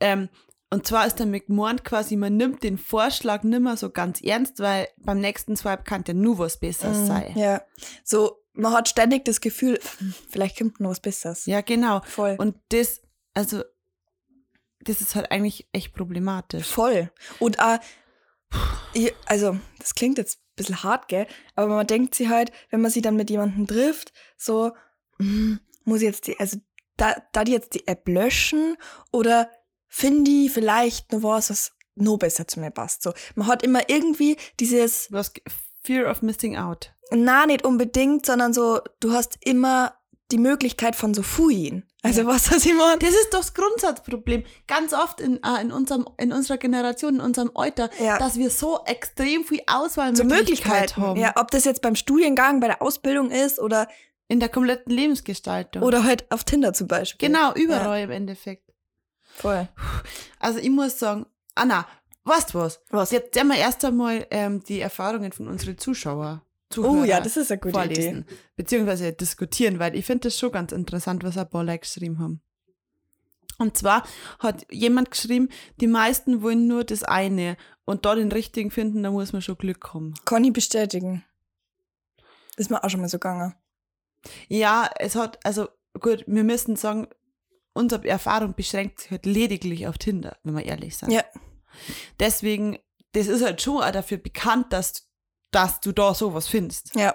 [0.00, 0.28] Ähm,
[0.70, 4.86] und zwar ist damit gemeint quasi, man nimmt den Vorschlag nimmer so ganz ernst, weil
[4.98, 7.32] beim nächsten Swipe kann der nur was Besseres sein.
[7.32, 7.62] Mhm, Ja.
[8.04, 9.78] So, man hat ständig das Gefühl,
[10.30, 11.46] vielleicht kommt noch was Besseres.
[11.46, 12.02] Ja, genau.
[12.04, 12.36] Voll.
[12.38, 13.00] Und das,
[13.34, 13.62] also,
[14.80, 16.66] das ist halt eigentlich echt problematisch.
[16.66, 17.10] Voll.
[17.38, 17.56] Und
[18.94, 21.26] ich- also, das klingt jetzt ein bisschen hart, gell?
[21.54, 24.72] Aber man denkt sich halt, wenn man sie dann mit jemandem trifft, so,
[25.84, 26.58] muss ich jetzt die, also,
[26.96, 28.76] da, da die jetzt die App löschen
[29.12, 29.50] oder
[29.86, 33.02] finde ich vielleicht noch was, was noch besser zu mir passt.
[33.02, 35.40] So, man hat immer irgendwie dieses, Du hast
[35.82, 36.92] Fear of Missing Out.
[37.10, 39.94] na, nicht unbedingt, sondern so, du hast immer
[40.30, 41.84] die Möglichkeit von so Fuien.
[42.02, 42.26] Also, Ja.
[42.26, 42.96] was das immer.
[42.98, 44.44] Das ist doch das Grundsatzproblem.
[44.66, 48.18] Ganz oft in, äh, in, unserem, in unserer Generation, in unserem Alter, Ja.
[48.18, 50.96] dass wir so extrem viel so Auswahlmöglichkeit Möglichkeiten.
[51.02, 51.18] haben.
[51.20, 53.88] Ja, ob das jetzt beim Studiengang, bei der Ausbildung ist oder
[54.28, 55.82] In der kompletten Lebensgestaltung.
[55.82, 57.28] Oder halt auf Tinder zum Beispiel.
[57.28, 58.72] genau, überall im Endeffekt.
[59.22, 59.68] Voll.
[60.38, 61.86] Also ich muss sagen, Anna,
[62.24, 62.80] weißt du was?
[62.90, 63.10] Was?
[63.10, 67.36] Jetzt werden wir erst einmal ähm, die Erfahrungen von unseren Zuschauer, Zuhörer Oh ja, das
[67.36, 68.26] ist eine gute vorlesen.
[68.56, 72.42] Beziehungsweise diskutieren, weil ich finde das schon ganz interessant, was ein paar Leute geschrieben haben.
[73.58, 74.04] Und zwar
[74.38, 75.48] hat jemand geschrieben,
[75.80, 79.58] die meisten wollen nur das eine und da den richtigen finden, da muss man schon
[79.58, 80.14] Glück haben.
[80.24, 81.24] Kann ich bestätigen.
[82.56, 83.54] Ist mir auch schon mal so gegangen.
[84.48, 85.68] Ja, es hat, also
[86.00, 87.08] gut, wir müssen sagen,
[87.72, 91.12] unsere Erfahrung beschränkt sich halt lediglich auf Tinder, wenn wir ehrlich sind.
[91.12, 91.24] Ja.
[92.18, 92.78] Deswegen,
[93.12, 95.08] das ist halt schon auch dafür bekannt, dass,
[95.50, 96.94] dass du da sowas findest.
[96.94, 97.14] Ja.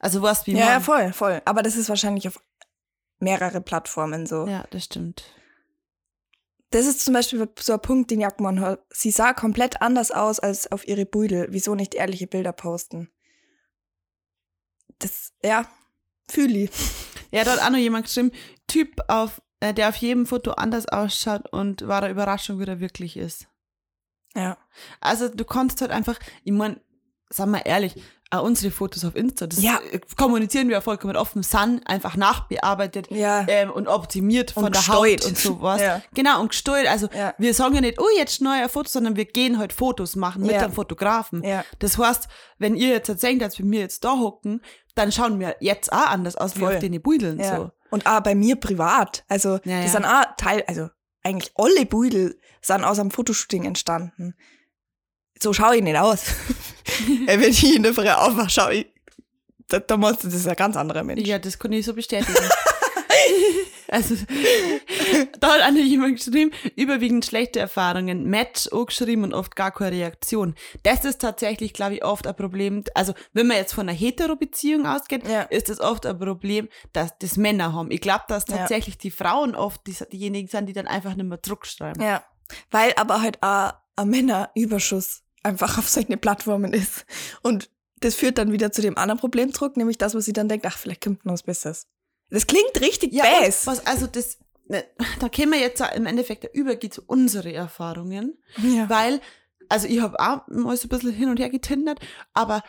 [0.00, 1.40] Also was wie Ja, ja, voll, voll.
[1.44, 2.38] Aber das ist wahrscheinlich auf
[3.18, 4.46] mehrere Plattformen so.
[4.46, 5.24] Ja, das stimmt.
[6.70, 8.84] Das ist zum Beispiel so ein Punkt, den Jackmann hat.
[8.90, 11.46] Sie sah komplett anders aus als auf ihre Büdel.
[11.50, 13.10] Wieso nicht ehrliche Bilder posten?
[14.98, 15.66] Das, ja,
[16.28, 16.70] fühle ich.
[17.30, 18.32] Ja, da hat auch noch jemand geschrieben,
[18.66, 22.80] Typ, auf, äh, der auf jedem Foto anders ausschaut und war eine Überraschung, wie er
[22.80, 23.46] wirklich ist.
[24.34, 24.58] Ja.
[25.00, 26.80] Also du kannst halt einfach, ich meine,
[27.30, 27.94] sagen wir ehrlich,
[28.30, 29.78] auch unsere Fotos auf Insta, das Ja.
[29.92, 33.44] äh, kommunizieren wir vollkommen offen, sind einfach nachbearbeitet Ja.
[33.48, 35.20] ähm, und optimiert von Und der gesteuert.
[35.22, 35.80] Haut und sowas.
[35.80, 36.02] Ja.
[36.14, 36.88] Genau, und gesteuert.
[36.88, 37.34] Also Ja.
[37.38, 40.54] wir sagen ja nicht, oh, jetzt neue Fotos, sondern wir gehen halt Fotos machen mit
[40.54, 41.42] einem Fotografen.
[41.78, 44.60] Das heißt, wenn ihr jetzt erzählt, dass wir mir jetzt da hocken,
[44.94, 46.74] dann schauen wir jetzt auch anders aus wie Voll.
[46.74, 47.38] auf den Budeln.
[47.38, 47.56] ja.
[47.56, 47.70] So.
[47.90, 49.24] Und auch bei mir privat.
[49.28, 49.86] Also, ja.
[49.86, 50.88] sind auch Teil, also
[51.22, 54.34] eigentlich alle Büdel sind aus einem Fotoshooting entstanden.
[55.38, 56.24] So schaue ich nicht aus.
[57.26, 58.86] Ey, Wenn ich in der Früh aufwache, schaue ich,
[59.68, 61.26] da, da muss das ist ein ganz anderer Mensch.
[61.26, 62.32] Ja, das kann ich so bestätigen.
[63.88, 64.14] also,
[65.40, 69.92] da hat einer jemand geschrieben, überwiegend schlechte Erfahrungen, Match auch geschrieben und oft gar keine
[69.92, 70.54] Reaktion.
[70.84, 72.84] Das ist tatsächlich, glaube ich, oft ein Problem.
[72.94, 75.42] Also, wenn man jetzt von einer Hetero-Beziehung ausgeht, Ja.
[75.42, 77.90] ist das oft ein Problem, dass das Männer haben.
[77.90, 78.58] Ich glaube, dass Ja.
[78.58, 82.00] tatsächlich die Frauen oft die, diejenigen sind, die dann einfach nicht mehr Druck schreiben.
[82.02, 82.22] Ja.
[82.70, 87.04] Weil aber halt auch ein Männerüberschuss einfach auf solchen Plattformen ist.
[87.42, 87.70] Und
[88.00, 90.76] das führt dann wieder zu dem anderen Problemdruck, nämlich dass man sich dann denkt, ach,
[90.76, 91.86] vielleicht kommt noch was Besseres.
[92.30, 93.66] Das klingt richtig Ja, bass.
[93.66, 94.84] was, also das, ne,
[95.20, 98.36] da können wir jetzt im Endeffekt übergehen zu unsere Erfahrungen.
[98.58, 98.88] Ja.
[98.90, 99.20] Weil,
[99.68, 102.00] also ich habe auch mal so ein bisschen hin und her getindert,
[102.34, 102.62] aber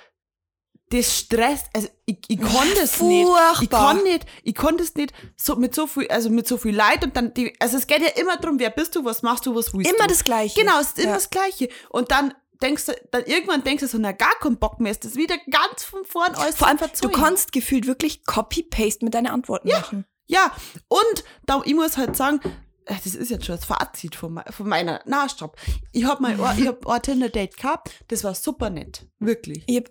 [0.90, 3.28] das stresst, also ich, ich konnte es nicht.
[3.62, 6.74] Ich kann nicht, ich konnte es nicht so mit so viel, also mit so viel
[6.74, 9.46] Leid und dann, die, also es geht ja immer darum, wer bist du, was machst
[9.46, 9.96] du, was willst du.
[9.96, 10.58] Immer das Gleiche.
[10.58, 11.16] Genau, es ist immer Ja.
[11.16, 11.68] das Gleiche.
[11.90, 15.06] Und dann denkst du, dann irgendwann denkst du so, na gar keinen Bock mehr, ist
[15.06, 19.14] das wieder ganz von vorn alles Vor allem, zum du kannst gefühlt wirklich Copy-Paste mit
[19.14, 20.06] deinen Antworten machen.
[20.28, 20.52] Ja,
[20.88, 22.42] und da, ich muss halt sagen,
[22.86, 25.56] äh, das ist jetzt schon das Fazit von, von meiner Nachstopp.
[25.94, 29.06] Ich habe mal ein- ich hab ein Tinder-Date gehabt, das war super nett.
[29.20, 29.64] Wirklich.
[29.68, 29.86] Ich hab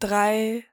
[0.00, 0.64] drei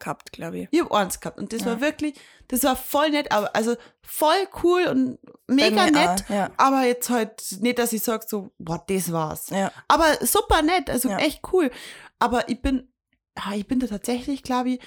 [0.00, 0.68] gehabt, glaube ich.
[0.72, 1.66] Ich habe eins gehabt und das Ja.
[1.66, 6.24] war wirklich, das war voll nett, aber also voll cool und mega nett.
[6.24, 6.50] auch, ja.
[6.56, 9.50] Aber jetzt halt nicht, dass ich sage so, boah, das war's.
[9.50, 9.70] Ja.
[9.86, 11.70] Aber super nett, also echt cool.
[12.18, 12.92] Aber ich bin,
[13.36, 14.80] ah, ich bin da tatsächlich, glaube ich,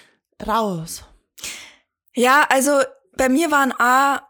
[0.45, 1.05] raus.
[2.15, 2.81] Ja, also
[3.15, 4.27] bei mir waren A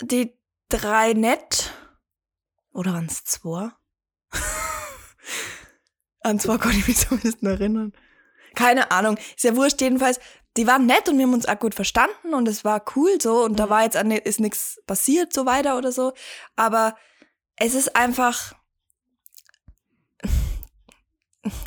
[0.00, 0.36] die
[0.68, 1.72] drei nett.
[2.72, 3.70] Oder waren es zwei?
[6.22, 7.92] An zwei kann ich mich zumindest erinnern.
[8.54, 9.16] Keine Ahnung.
[9.36, 10.20] Ist ja wurscht, jedenfalls.
[10.56, 13.44] Die waren nett und wir haben uns auch gut verstanden und es war cool so
[13.44, 13.70] und da Mhm.
[13.70, 16.12] war jetzt ni- ist nichts passiert so weiter oder so.
[16.56, 16.96] Aber
[17.56, 18.52] es ist einfach.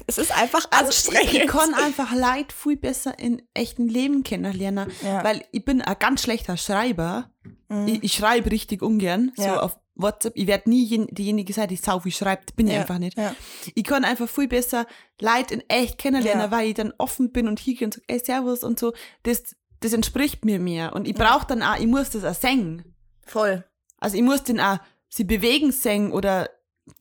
[0.06, 1.34] Es ist einfach Also anstrengend.
[1.34, 5.24] ich, ich kann einfach Leid viel besser in echten Leben kennenlernen, Ja.
[5.24, 7.32] weil ich bin ein ganz schlechter Schreiber.
[7.70, 7.88] Mhm.
[7.88, 9.60] Ich, ich schreibe richtig ungern, so Ja.
[9.62, 10.34] auf WhatsApp.
[10.36, 12.56] Ich werde nie jen- diejenige sein, die sau viel schreibt.
[12.56, 13.18] Bin ich Ja, einfach nicht.
[13.18, 13.36] ja.
[13.76, 14.86] Ich kann einfach viel besser
[15.20, 16.52] Leid in echt kennenlernen, Ja.
[16.52, 18.94] weil ich dann offen bin und hier und so, ey, servus und so.
[19.24, 20.94] Das, das entspricht mir mehr.
[20.94, 22.96] Und ich brauche dann auch, ich muss das auch singen.
[23.26, 23.64] Voll.
[24.00, 24.80] Also ich muss den auch,
[25.10, 26.50] sie bewegen singen oder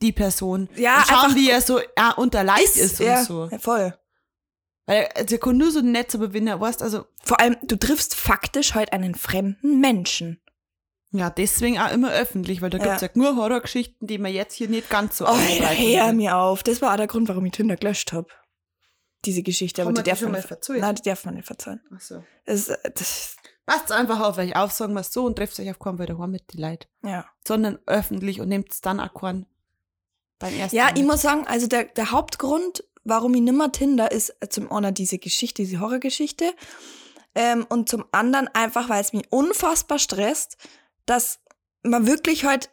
[0.01, 0.69] die Person.
[0.75, 3.49] Ja, und schauen, wie er so ah, unter Leid ist, ja, und so.
[3.51, 3.93] ja, voll.
[4.85, 8.15] Weil also, er kann nur so nett zu überwinden, weißt also, Vor allem, du triffst
[8.15, 10.39] faktisch heute einen fremden Menschen.
[11.13, 12.83] Ja, deswegen auch immer öffentlich, weil da Ja.
[12.85, 16.63] gibt's ja nur Horrorgeschichten, die man jetzt hier nicht ganz so Oh, hör mir auf.
[16.63, 18.27] Das war auch der Grund, warum ich Tinder gelöscht habe.
[19.25, 19.83] Diese Geschichte.
[19.83, 20.81] Aber die die darf man nicht verzählt?
[20.81, 21.81] Nein, die darf man nicht verzeihen.
[21.95, 22.23] Ach so.
[22.45, 25.95] Das, das, Passt einfach auf euch auf, sagen wir so, und trefft euch auf keinen
[25.97, 26.87] Fall daheim mit die Leute.
[27.03, 27.25] ja.
[27.47, 29.45] Sondern öffentlich und nehmt dann auch keinen
[30.39, 30.97] beim ersten Ja, Mal.
[30.97, 34.93] ich muss sagen, also der, der Hauptgrund, warum ich nimmer Tinder, ist äh, zum einen
[34.93, 36.51] diese Geschichte, diese Horrorgeschichte.
[37.35, 40.57] Ähm, und zum anderen einfach, weil es mich unfassbar stresst,
[41.05, 41.39] dass
[41.83, 42.69] man wirklich halt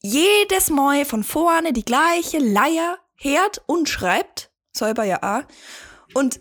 [0.00, 4.50] jedes Mal von vorne die gleiche Leier hört und schreibt.
[4.72, 5.44] Selber ja auch.
[6.14, 6.40] Und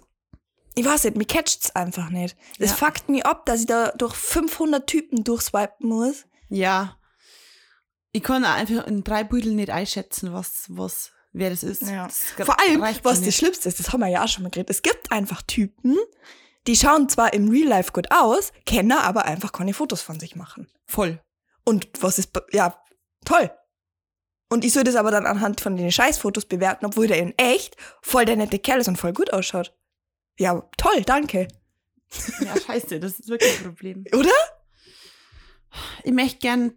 [0.76, 2.38] ich weiß nicht, mich catcht's einfach nicht.
[2.60, 2.76] Das Ja.
[2.76, 6.26] fuckt mich ab, dass ich da durch 500 Typen durchswipen muss.
[6.50, 6.97] Ja.
[8.12, 11.82] Ich kann einfach in drei Beutel nicht einschätzen, was, was, wer das ist.
[11.82, 13.36] Das Vor allem, was das.
[13.36, 14.69] Schlimmste ist, das haben wir ja auch schon mal geredet.
[14.69, 15.97] Es gibt einfach Typen,
[16.67, 20.36] die schauen zwar im Real Life gut aus, kennen aber einfach keine Fotos von sich
[20.36, 20.67] machen.
[20.86, 21.21] Voll.
[21.67, 22.82] Und was ist, ja,
[23.25, 23.51] toll.
[24.47, 27.75] Und ich soll das aber dann anhand von den Scheißfotos bewerten, obwohl der in echt
[28.01, 29.77] voll der nette Kerl ist und voll gut ausschaut.
[30.39, 31.49] Ja, toll, danke.
[32.39, 34.06] Ja, scheiße, das ist wirklich ein Problem.
[34.13, 34.32] Oder?
[36.06, 36.71] Ich möchte gern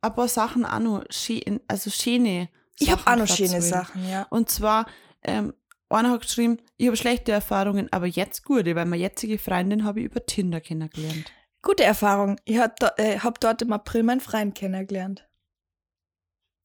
[0.00, 2.48] ein paar Sachen auch noch schön, also schöne
[2.80, 3.62] Ich habe auch noch Sachen schöne.
[3.62, 4.26] Sachen, ja.
[4.30, 4.86] Und zwar,
[5.22, 5.54] ähm,
[5.88, 10.00] einer hat geschrieben, ich habe schlechte Erfahrungen, aber jetzt gute, weil meine jetzige Freundin habe
[10.00, 11.30] ich über Tinder kennengelernt.
[11.62, 12.38] Gute Erfahrung.
[12.44, 15.26] Ich habe äh, hab dort im April meinen Freund kennengelernt.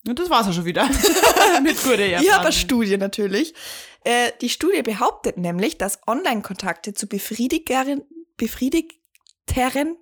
[0.08, 0.86] Und das war's auch schon wieder.
[1.62, 2.24] Mit guten Erfahrungen.
[2.24, 3.54] Ich habe eine Studie natürlich.
[4.04, 8.04] Äh, die Studie behauptet nämlich, dass Online-Kontakte zu befriedigeren,
[8.38, 9.98] befriedigteren,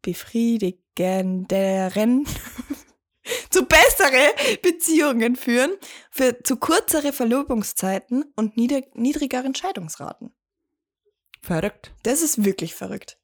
[0.00, 2.26] befriedigenderen,
[3.50, 5.72] zu bessere Beziehungen führen,
[6.10, 10.34] für zu kürzere Verlobungszeiten und niedrigeren Scheidungsraten.
[11.42, 11.92] Verrückt.
[12.04, 13.18] Das ist wirklich verrückt.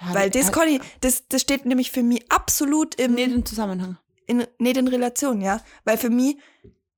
[0.00, 3.44] Ja, Weil das, kann ich, das, das steht nämlich für mich absolut im, nicht im
[3.46, 3.98] Zusammenhang.
[4.26, 5.62] in, nicht in Relation, ja.
[5.84, 6.36] Weil für mich,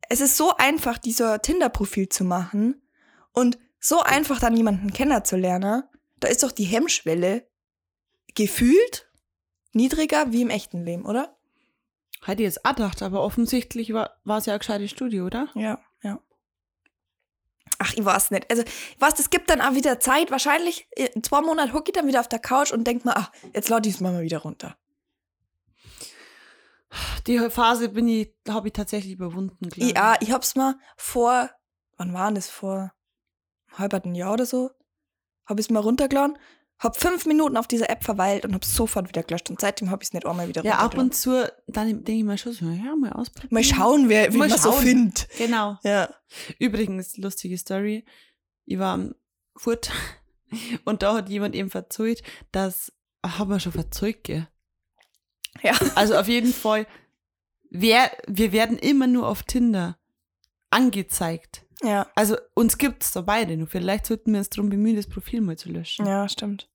[0.09, 2.83] es ist so einfach, dieser Tinder-Profil zu machen
[3.33, 5.85] und so einfach dann jemanden kennenzulernen.
[6.19, 7.47] Da ist doch die Hemmschwelle
[8.35, 9.09] gefühlt
[9.73, 11.37] niedriger wie im echten Leben, oder?
[12.25, 15.49] Hätte ich jetzt auch gedacht, aber offensichtlich war, es ja eine gescheite Studie, oder?
[15.55, 15.79] Ja.
[17.79, 18.51] Ach, ich weiß nicht.
[18.51, 20.31] Also, ich weiß, es gibt dann auch wieder Zeit.
[20.31, 23.31] Wahrscheinlich in zwei Monaten hocke ich dann wieder auf der Couch und denk mir, ach,
[23.55, 24.77] jetzt lade ich es mal wieder runter.
[27.27, 29.97] Die Phase bin ich, habe ich tatsächlich überwunden, glaube ich.
[29.97, 31.51] Ja, ich hab's mal vor,
[31.97, 32.49] wann war das?
[32.49, 32.93] Vor
[33.69, 34.71] einem halben Jahr oder so?
[35.47, 36.37] Hab ich's mal runtergeladen,
[36.79, 39.51] hab fünf Minuten auf dieser App verweilt und hab's sofort wieder gelöscht.
[39.51, 42.39] Und seitdem hab ich's nicht einmal wieder Ja, ab und zu, dann denke ich mir
[42.39, 43.53] schon so, ja, mal ausprobieren.
[43.53, 45.29] Mal schauen, wer, wie man so findet.
[45.39, 45.79] Genau.
[45.83, 46.09] Ja.
[46.59, 48.05] Übrigens, lustige Story.
[48.65, 49.15] Ich war am
[49.57, 49.91] Furt
[50.85, 54.47] und da hat jemand eben verzeugt, dass, ach, haben wir schon verzeugt, gell?
[55.63, 55.73] Ja.
[55.97, 56.87] Also auf jeden Fall,
[57.71, 59.99] wer, wir werden immer nur auf Tinder
[60.71, 61.65] angezeigt.
[61.83, 62.09] Ja.
[62.15, 63.69] Also uns gibt's da beide nur.
[63.69, 66.07] Vielleicht sollten wir uns darum bemühen, das Profil mal zu löschen.
[66.07, 66.69] Ja, stimmt.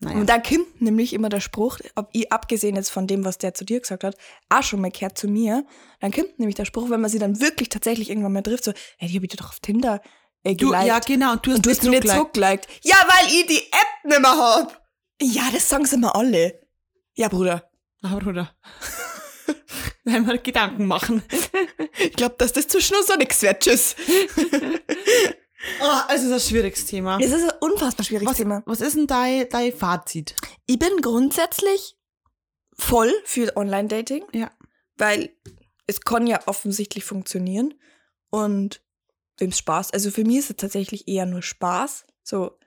[0.00, 0.16] Naja.
[0.16, 3.54] Und da kommt nämlich immer der Spruch, ob ich, abgesehen jetzt von dem, was der
[3.54, 4.16] zu dir gesagt hat,
[4.48, 5.64] auch schon mal kehrt zu mir,
[6.00, 8.72] dann kommt nämlich der Spruch, wenn man sie dann wirklich tatsächlich irgendwann mal trifft, so,
[8.98, 10.00] ey, die hab ich dir doch auf Tinder
[10.44, 12.68] äh, du, ja, genau, und du hast und du hast mir zurückgeliked.
[12.82, 14.86] Ja, weil ich die App nicht mehr hab.
[15.20, 16.60] Ja, das sagen sie immer alle.
[17.14, 17.70] Ja, Bruder.
[18.02, 18.54] Ah, Bruder.
[20.26, 21.22] Wir Gedanken machen.
[21.96, 23.60] Ich glaube, dass das zwischen uns auch nichts wird.
[23.62, 23.94] Tschüss.
[25.80, 27.18] Oh, es ist ein schwieriges Thema.
[27.20, 28.62] Es ist ein unfassbar schwieriges Was, Thema.
[28.66, 30.34] was ist denn dein, dein Fazit?
[30.66, 31.96] Ich bin grundsätzlich
[32.76, 34.24] voll für Online-Dating.
[34.32, 34.50] Ja.
[34.96, 35.30] Weil
[35.86, 37.74] es kann ja offensichtlich funktionieren.
[38.30, 38.82] Und
[39.38, 42.06] wem Spaß, also für mich ist es tatsächlich eher nur Spaß.
[42.24, 42.58] So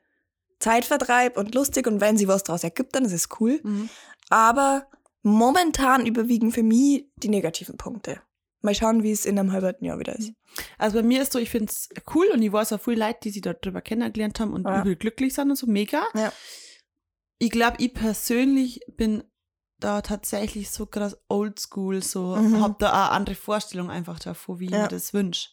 [0.59, 1.85] Zeitvertreib und lustig.
[1.85, 3.59] Und wenn sie was daraus ergibt, dann ist es cool.
[3.63, 3.89] Mhm.
[4.29, 4.87] Aber
[5.27, 8.21] momentan überwiegen für mich die negativen Punkte.
[8.61, 10.33] Mal schauen, wie es in einem halben Jahr wieder ist.
[10.77, 13.19] Also bei mir ist so, ich finde es cool und ich weiß auch viele Leute,
[13.23, 14.81] die sich darüber kennengelernt haben und Ja.
[14.81, 16.03] übel glücklich sind und so mega.
[16.15, 16.33] Ja.
[17.37, 19.23] Ich glaube, ich persönlich bin
[19.79, 22.61] da tatsächlich so krass oldschool, so Mhm.
[22.63, 24.83] hab da auch andere Vorstellungen einfach davon, wie ich Ja.
[24.83, 25.49] mir das wünsche.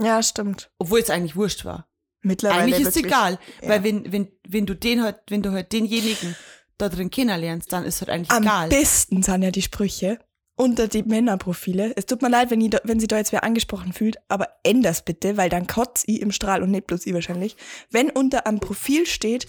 [0.00, 0.70] Ja, stimmt.
[0.78, 1.86] Obwohl es eigentlich wurscht war.
[2.22, 3.68] Mittlerweile eigentlich ist es egal, Ja.
[3.68, 6.34] weil wenn, wenn, wenn du den halt, wenn du halt denjenigen
[6.78, 8.68] da drin kennenlernst, dann ist halt eigentlich Am egal.
[8.68, 10.18] besten sind ja die Sprüche
[10.56, 11.92] unter die Männerprofile.
[11.96, 15.04] Es tut mir leid, wenn, da, wenn sie da jetzt wer angesprochen fühlt, aber änders
[15.04, 17.56] bitte, weil dann kotzt ich im Strahl und nicht bloß ich wahrscheinlich.
[17.90, 19.46] Wenn unter einem Profil steht,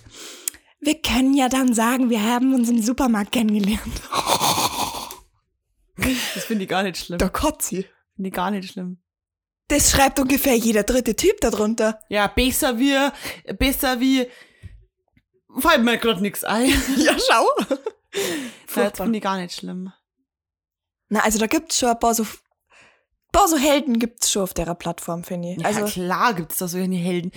[0.79, 4.01] wir können ja dann sagen, wir haben uns im Supermarkt kennengelernt.
[6.35, 7.17] Das finde ich gar nicht schlimm.
[7.17, 7.87] Da kotzt ich.
[8.15, 8.99] Finde ich gar nicht schlimm.
[9.67, 11.99] Das schreibt ungefähr jeder dritte Typ darunter.
[12.09, 12.95] Ja, besser wie,
[13.55, 14.27] besser wie,
[15.57, 16.69] fällt mir gerade nichts ein.
[16.97, 17.45] Ja, schau.
[17.67, 17.79] Das
[18.67, 19.05] Furchtbar.
[19.05, 19.91] finde ich gar nicht schlimm.
[21.09, 22.25] Na, also da gibt's schon ein paar so,
[23.31, 25.57] paar so Helden gibt's schon auf der Plattform, finde ich.
[25.61, 27.31] Ja, Also, klar gibt's da solche Helden.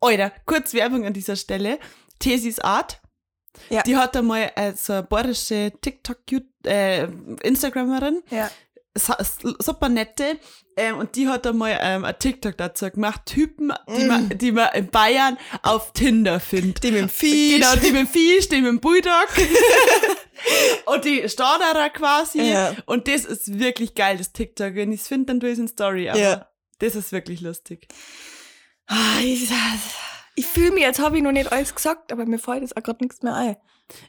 [0.00, 1.78] Alter, kurz Werbung an dieser Stelle.
[2.18, 3.00] Thesis Art.
[3.70, 3.82] Ja.
[3.82, 6.18] Die hat einmal äh, so eine bayerische TikTok,
[6.64, 7.08] äh,
[8.30, 8.50] ja.
[8.98, 10.38] Super nette,
[10.78, 14.08] ähm, und die hat einmal ähm, ein TikTok dazu gemacht, Typen, die, Mm.
[14.08, 16.82] man, die man in Bayern auf Tinder findet.
[16.84, 17.58] Die mit dem Vieh.
[17.58, 19.28] Genau, die mit dem Fisch, die mit dem Bulldog.
[20.86, 22.42] und die Starderer quasi.
[22.42, 22.74] Ja.
[22.84, 24.74] Und das ist wirklich geil, das TikTok.
[24.74, 26.10] Wenn ich es finde, dann tue ich es in Story.
[26.10, 26.48] Aber Ja.
[26.78, 27.88] das ist wirklich lustig.
[28.86, 29.18] Ah,
[30.34, 32.82] ich fühle mich, als habe ich noch nicht alles gesagt, aber mir fällt jetzt auch
[32.82, 33.56] gerade nichts mehr ein.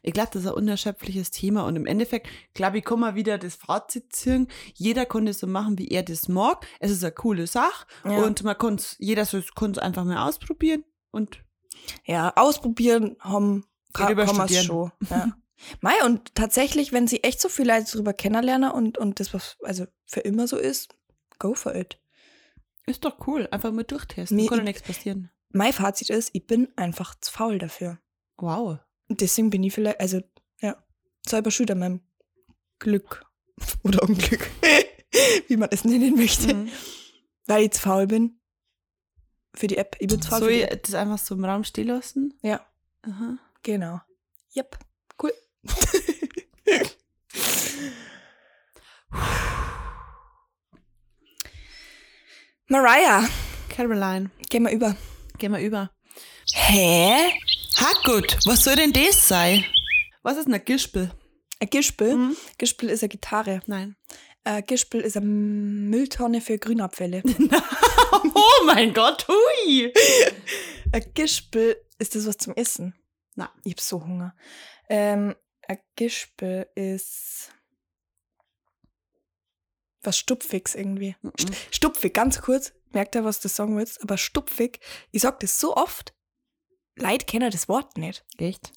[0.02, 1.66] Ich glaube, das ist ein unerschöpfliches Thema.
[1.66, 4.48] Und im Endeffekt, glaube ich, kann man wieder das Fazit ziehen.
[4.74, 6.66] Jeder kann das so machen, wie er das mag.
[6.80, 7.86] Es ist eine coole Sache.
[8.04, 8.24] Ja.
[8.24, 10.84] Und man kann jeder kann es einfach mal ausprobieren.
[11.12, 11.44] Und
[12.06, 14.92] Ja, ausprobieren haben kann, Darüber es schon.
[15.10, 15.34] Ja.
[15.82, 19.58] Mei, und tatsächlich, wenn sie echt so viel Leute drüber kennenlernen und, und das, was
[19.64, 20.96] also für immer so ist,
[21.40, 22.00] go for it.
[22.86, 23.48] Ist doch cool.
[23.52, 24.36] Einfach mal durchtesten.
[24.38, 25.30] Nee, Kann doch ich- nichts passieren.
[25.52, 28.00] Mein Fazit ist, ich bin einfach zu faul dafür.
[28.38, 28.80] Wow.
[29.10, 30.22] Deswegen bin ich vielleicht, also,
[30.62, 30.76] ja,
[31.26, 32.02] selber schuld an meinem
[32.80, 33.26] Glück.
[33.84, 34.50] Oder Unglück.
[35.48, 36.54] Wie man es nennen möchte.
[36.54, 36.70] Mhm.
[37.46, 38.40] Weil ich zu faul bin.
[39.56, 39.96] Für die App.
[40.00, 42.38] Ich bin zu faul Soll ich das einfach so im Raum stehen lassen?
[42.42, 42.66] Ja,
[43.04, 43.38] Aha.
[43.64, 44.02] genau.
[44.56, 44.78] Yep.
[45.22, 45.34] Cool.
[52.70, 53.26] Mariah,
[53.70, 54.98] Caroline, gehen wir über.
[55.38, 55.90] gehen wir über.
[56.54, 57.32] Hä?
[57.78, 59.64] Hackgut, was soll denn das sein?
[60.24, 61.12] Was ist ein Gispel?
[61.60, 62.16] Ein Gispel.
[62.16, 62.38] Mhm.
[62.58, 63.62] Gispel ist eine Gitarre.
[63.68, 63.96] Nein.
[64.44, 67.24] Ein Gispel ist eine Mülltonne für Grünabfälle.
[68.34, 69.94] Oh mein Gott, hui!
[70.94, 72.96] Ein Gispel ist das was zum Essen.
[73.36, 73.52] Na.
[73.66, 74.34] Ich hab so Hunger.
[74.90, 75.36] Ähm,
[75.68, 77.52] ein Gispel ist
[80.02, 81.16] was Stupfiges irgendwie.
[81.22, 81.30] Mhm.
[81.38, 82.72] St- Stupfig, ganz kurz.
[82.92, 84.02] Merkt ihr, was du sagen willst?
[84.02, 84.80] Aber stupfig,
[85.12, 86.14] ich sag das so oft.
[86.98, 88.26] Leute kennen das Wort nicht.
[88.38, 88.74] Echt?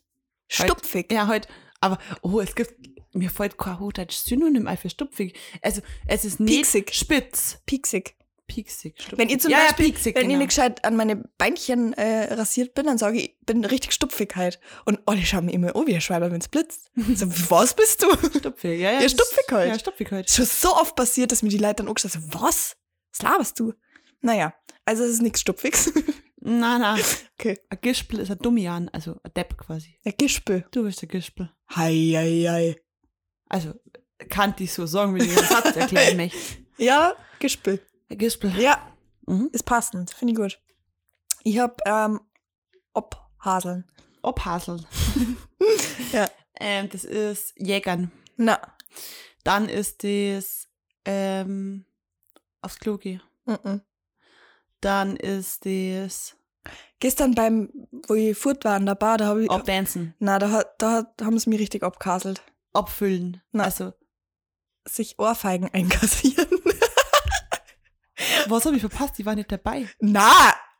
[0.48, 1.12] Stupfig.
[1.12, 1.48] Ja, heute.
[1.80, 2.74] Aber, oh, es gibt,
[3.12, 5.38] mir fällt kein Hochdeutsch Synonym ein für stupfig.
[5.62, 6.94] Also, es ist nicht Pieksig.
[6.94, 7.58] spitz.
[7.66, 8.16] Pieksig.
[8.46, 9.18] Pieksig, stupfig.
[9.18, 10.34] Wenn ich zum ja, Beispiel, ja, pieksig, wenn genau.
[10.34, 13.92] ich nicht gescheit an meine Beinchen äh, rasiert bin, dann sage ich, ich bin richtig
[13.92, 14.58] stupfig halt.
[14.84, 16.90] Und alle schauen mir immer, oh, wie ein Schweiber, wenn's blitzt.
[17.14, 18.08] So, was bist du?
[18.38, 19.02] Stupfig, ja, ja.
[19.02, 19.68] Ja, stupfig halt.
[19.68, 20.26] Ja, stupfig halt.
[20.26, 22.76] ist schon so oft passiert, dass mir die Leute dann auch gesagt haben, was?
[23.12, 23.72] Was laberst du?
[24.20, 24.52] Naja,
[24.84, 25.92] also es ist nichts Stupfiges.
[26.40, 27.00] Nein, nein.
[27.38, 27.58] Okay.
[27.68, 29.98] Ein Gispel ist ein Dummian, also ein Depp quasi.
[30.04, 30.66] Der Gispel.
[30.70, 31.50] Du bist der Gispel.
[31.74, 32.76] Hei, hei, hei.
[33.48, 33.74] Also,
[34.28, 36.38] kann ich so sagen, wie ich den Satz erklären möchte.
[36.78, 37.84] Ja, Gispel.
[38.08, 38.52] Ein Gispel.
[38.58, 38.86] Ja,
[39.26, 39.50] Mhm.
[39.52, 40.10] ist passend.
[40.12, 40.60] Finde ich gut.
[41.44, 42.20] Ich hab ähm,
[42.94, 43.84] Obhaseln.
[44.22, 44.86] Obhaseln.
[46.12, 46.28] Ja.
[46.58, 48.10] Ähm, das ist Jägern.
[48.36, 48.58] Na,
[49.44, 50.68] Dann ist das
[51.04, 51.84] ähm,
[52.62, 53.22] aufs Klo gehen.
[53.44, 53.80] mm -mm.
[54.80, 56.36] Dann ist das
[57.00, 57.70] Gestern beim,
[58.08, 60.14] wo ich fort war in der Bar, da habe ich, Abdancen.
[60.18, 62.42] na, da, hat- da hat- haben sie mich richtig abkaselt.
[62.74, 63.42] Abfüllen.
[63.52, 63.64] Na.
[63.64, 63.92] Also,
[64.86, 66.46] Sich Ohrfeigen einkassieren.
[68.48, 69.16] was habe ich verpasst?
[69.18, 69.88] Die war nicht dabei.
[70.00, 70.30] Na!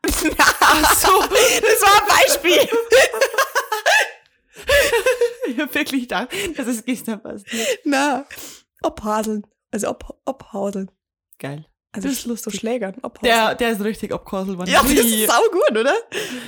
[0.03, 2.69] Ach so, das war ein Beispiel.
[5.47, 7.79] Ich habe wirklich gedacht, dass es gestern passiert.
[7.83, 8.25] Na,
[8.83, 9.45] Obhaseln.
[9.71, 10.91] Also ob, Obhauseln.
[11.39, 11.65] Geil.
[11.93, 12.55] Also Das ist so lustig.
[12.55, 12.95] Schlägern.
[13.01, 13.23] Obhauseln.
[13.23, 14.69] Der, der ist richtig abgehauselt worden.
[14.71, 15.95] ja, das ist saugut, oder?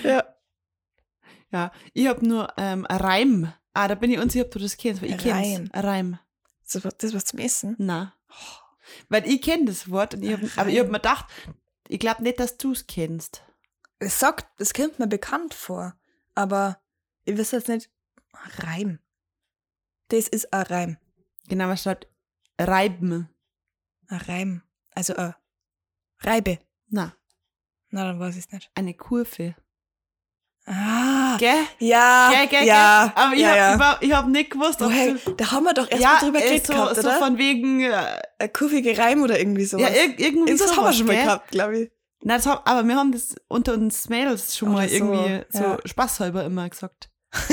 [0.04, 0.24] Ja.
[1.52, 3.54] Ja, ich habe nur ähm, ein Reim.
[3.74, 5.44] Ah, da bin ich unsicher, ob du das kennst, weil ich Reim.
[5.44, 5.72] kenn's.
[5.74, 6.20] Ein Reim.
[6.72, 7.76] Das, das was zum Essen.
[7.78, 8.14] Na.
[9.10, 11.26] Weil ich kenne das Wort, und ich hab, aber ich habe mir gedacht,
[11.88, 13.44] ich glaube nicht, dass du es kennst.
[14.00, 15.96] Es sagt, es kommt mir bekannt vor,
[16.36, 16.80] aber
[17.26, 17.90] ich weiß jetzt nicht.
[18.60, 19.00] Reim.
[20.10, 20.98] Das ist ein Reim.
[21.48, 22.08] Genau, man schreibt
[22.60, 23.30] Reiben.
[24.08, 24.62] Ein Reim.
[24.96, 25.34] Also ein
[26.22, 26.60] Reibe.
[26.90, 27.14] Na,
[27.90, 28.70] Na, dann weiß ich es nicht.
[28.76, 29.56] eine Kurve.
[30.66, 31.36] Ah.
[31.40, 31.66] Gell?
[31.80, 32.30] Ja.
[32.32, 33.08] Gell, gell, ja.
[33.08, 33.24] gell?
[33.24, 33.98] Aber ich ja, habe ja.
[34.00, 35.32] ich hab nicht gewusst, ob du...
[35.34, 37.18] da haben wir doch erst ja, mal drüber äh, geredet so, gehabt, so oder?
[37.18, 37.82] von wegen...
[37.82, 39.90] Äh, Ein kurvige Reim oder irgendwie sowas.
[39.90, 41.26] ja, ir irgendwie Irgendwas haben wir sowas, schon mal gell?
[41.26, 41.92] gehabt, glaube ich.
[42.22, 45.46] Nein, das hab, aber wir haben das unter uns Mädels schon Oder mal so, irgendwie
[45.50, 45.78] so, ja.
[45.84, 47.10] spaßhalber immer gesagt.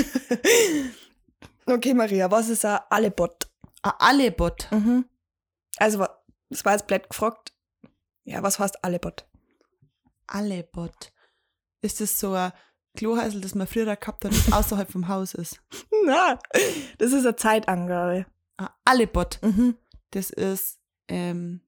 [1.67, 3.49] Okay, Maria, was ist ein Allebot?
[3.83, 4.67] Ein Allebot.
[4.73, 5.05] Mhm.
[5.79, 6.20] Also, wa-
[6.51, 7.55] das war jetzt blöd gefragt.
[8.25, 9.27] Ja, was heißt Allebot?
[10.27, 11.13] Allebot.
[11.81, 12.53] Ist das so ein
[12.97, 15.63] Klohäusel, das man früher gehabt hat, das außerhalb vom Haus ist?
[16.05, 16.39] Na,
[16.99, 18.27] das ist eine Zeitangabe.
[18.57, 19.39] Ein Allebot.
[19.43, 19.79] Mhm.
[20.11, 21.63] Das ist, ähm.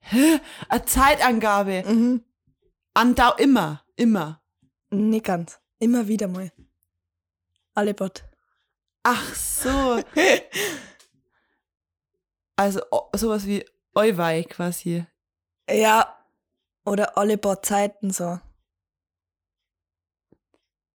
[0.00, 0.40] Hä?
[0.68, 1.82] Eine Zeitangabe.
[1.86, 2.24] Mhm.
[2.94, 3.84] Andau immer.
[3.96, 4.42] Immer.
[4.90, 5.60] Nicht ganz.
[5.78, 6.52] Immer wieder mal.
[7.74, 8.29] Allebot.
[9.02, 10.02] Ach so.
[12.56, 12.80] Also
[13.14, 15.06] sowas wie Euwei quasi.
[15.68, 16.16] ja.
[16.84, 18.40] Oder Allebot Zeiten so.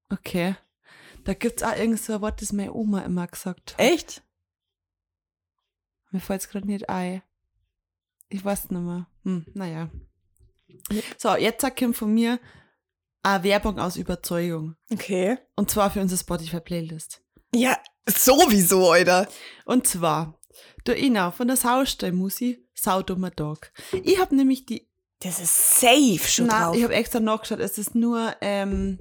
[0.08, 0.56] Okay.
[1.24, 3.80] Da gibt's auch irgend so ein Wort, das meine Oma immer gesagt hat.
[3.80, 4.22] Echt?
[6.10, 7.22] Mir fällt's gerade nicht ein.
[8.28, 9.06] Ich weiß nicht mehr.
[9.24, 9.90] Hm, naja.
[11.18, 12.38] So, jetzt kommt von mir
[13.22, 14.76] eine Werbung aus Überzeugung.
[14.92, 15.38] Okay.
[15.56, 17.23] Und zwar für unsere Spotify-Playlist.
[17.54, 19.28] Ja, sowieso, Alter.
[19.64, 20.38] Und zwar,
[20.86, 23.72] der Ina von der Saustallmusi, Saudummer Tag.
[24.02, 24.90] Ich habe nämlich die,
[25.20, 26.76] Das ist safe schon na, drauf.
[26.76, 28.98] ich habe extra nachgeschaut, es ist nur, ähm,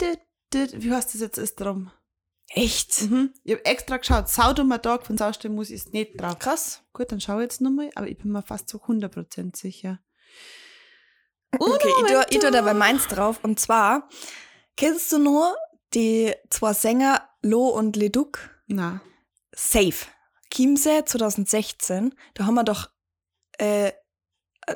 [0.00, 0.20] dit,
[0.52, 1.90] dit, wie heißt das jetzt, ist drum?
[2.48, 3.02] Echt?
[3.02, 3.32] Mhm.
[3.42, 6.38] Ich habe extra geschaut, Saudummer Tag von Saustallmusi ist nicht drauf.
[6.38, 6.82] Krass.
[6.92, 10.00] Gut, dann schau jetzt nochmal, aber ich bin mir fast zu 100% sicher.
[11.56, 13.38] Okay, ich tue, ich tue dabei meins drauf.
[13.44, 14.08] Und zwar
[14.76, 15.54] Kennst du nur
[15.94, 18.50] die zwei Sänger Lo und Leduc?
[18.66, 19.00] Na.
[19.54, 20.06] Safe.
[20.52, 22.90] Chiemsee 2016, da haben wir doch
[23.58, 23.92] äh,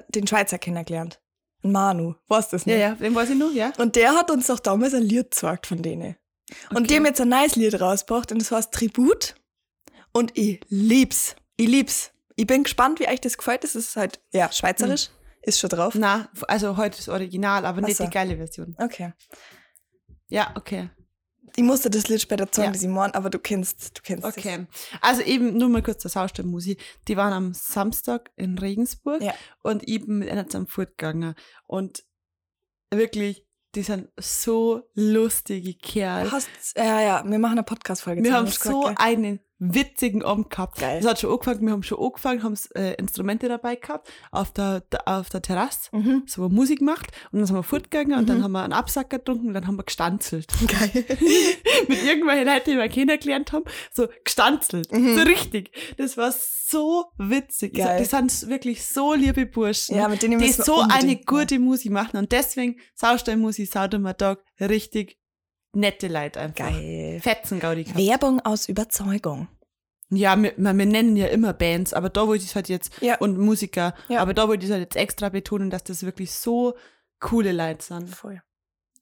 [0.09, 1.21] den Schweizer kennengelernt.
[1.63, 2.83] Manu, weißt du das Ja, nicht?
[2.83, 3.73] ja, den weiß ich noch, ja.
[3.79, 6.17] Und der hat uns doch damals ein Lied gesagt von denen.
[6.71, 6.87] Und Okay.
[6.87, 9.35] die haben jetzt ein neues Lied rausgebracht und das heißt Tribut.
[10.13, 11.37] Und ich lieb's.
[11.57, 12.11] Ich lieb's.
[12.37, 13.65] Ich bin gespannt, wie euch das gefällt.
[13.65, 15.11] Das ist halt, ja, schweizerisch.
[15.43, 15.95] Ist schon drauf.
[15.97, 18.05] Na, also heute das Original, aber nicht Ach so.
[18.05, 18.75] die geile Version.
[18.79, 19.13] Okay.
[20.29, 20.91] Ja, okay.
[21.59, 22.73] Ich musste das Lied später zeigen, Ja.
[22.73, 24.67] das morgen, aber du kennst, du kennst Okay.
[25.01, 26.81] Also eben nur mal kurz zur Saustallmusik.
[27.09, 29.35] Die waren am Samstag in Regensburg Ja.
[29.65, 31.35] und eben mit einer zum fortgegangen.
[31.67, 32.05] Und
[32.95, 33.45] wirklich,
[33.75, 35.83] die sind so lustige das.
[35.83, 36.31] Kerl.
[36.31, 38.23] Hast, ja, ja, wir machen eine Podcast-Folge.
[38.23, 40.79] Wir haben so gesagt, einen witzigen Abend gehabt.
[40.79, 40.99] Geil.
[41.01, 44.83] Es hat schon angefangen, wir haben schon angefangen, haben äh, Instrumente dabei gehabt, auf der,
[45.05, 46.23] auf der Terrasse, Mhm.
[46.27, 48.43] so haben wir Musik gemacht und dann sind wir fortgegangen und dann Mhm.
[48.45, 50.47] haben wir einen Absacker getrunken und dann haben wir gestanzelt.
[50.67, 51.05] Geil.
[51.89, 54.93] Mit irgendwelchen Leuten, die wir kennengelernt haben, so gestanzelt.
[54.93, 55.17] Mhm.
[55.17, 55.71] So richtig.
[55.97, 57.75] Das war so witzig.
[57.75, 57.99] Geil.
[58.01, 59.97] Die sind wirklich so liebe Burschen.
[59.97, 65.19] Ja, mit denen die so eine gute Musik machen und deswegen Saustallmusik, Saudermatag, richtig
[65.73, 66.67] nette Leute einfach.
[66.71, 67.21] Geil.
[67.23, 67.85] Fetzen, Gaudi.
[67.85, 67.99] gehabt.
[67.99, 69.49] Werbung aus Überzeugung.
[70.11, 73.19] Ja, wir, wir nennen ja immer Bands, aber da wollte ich es halt jetzt, Ja.
[73.19, 74.21] und Musiker, Ja.
[74.21, 76.75] aber da wollte ich es halt jetzt extra betonen, dass das wirklich so
[77.21, 78.09] coole Leute sind.
[78.09, 78.41] Voll.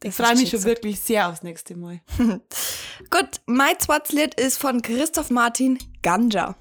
[0.02, 2.00] Ich freue mich schon wirklich sehr aufs nächste Mal.
[2.18, 6.56] Gut, mein zweites Lied ist von Christoph Martin, Ganja.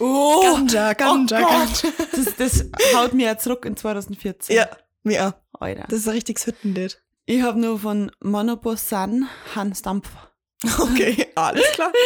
[0.00, 1.92] Oh, Ganja, Ganja, oh Ganja.
[2.12, 2.64] Das, das
[2.96, 4.56] haut mir ja zurück in 2014.
[4.56, 4.68] Ja,
[5.04, 5.34] ja.
[5.60, 5.84] Alter.
[5.88, 7.00] Das ist ein richtiges Hüttenlied.
[7.26, 10.30] Ich habe nur von Monobus Sun Hans Dampfer.
[10.78, 11.92] Okay, alles klar.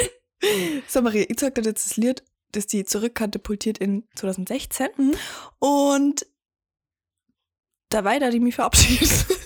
[0.87, 4.87] So, Maria, ich zeig dir jetzt das Lied, das die zurückkatapultiert in 2016.
[4.97, 5.15] Mhm.
[5.59, 6.27] Und
[7.89, 9.11] dabei, da die mich verabschiedet.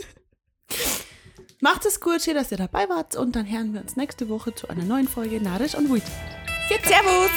[1.60, 4.54] Macht es gut, schön, dass ihr dabei wart und dann hören wir uns nächste Woche
[4.54, 6.02] zu einer neuen Folge Narisch und Wut.
[6.84, 7.30] Servus!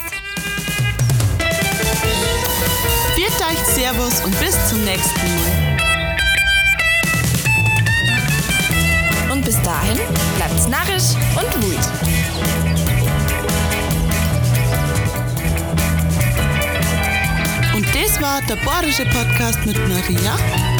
[3.15, 5.64] Viert euch Servus und bis zum nächsten Mal.
[9.35, 9.99] Und bis dahin
[10.37, 11.75] bleibt's narrisch und.
[17.75, 20.74] Und das war der Bayerische Podcast mit Maria.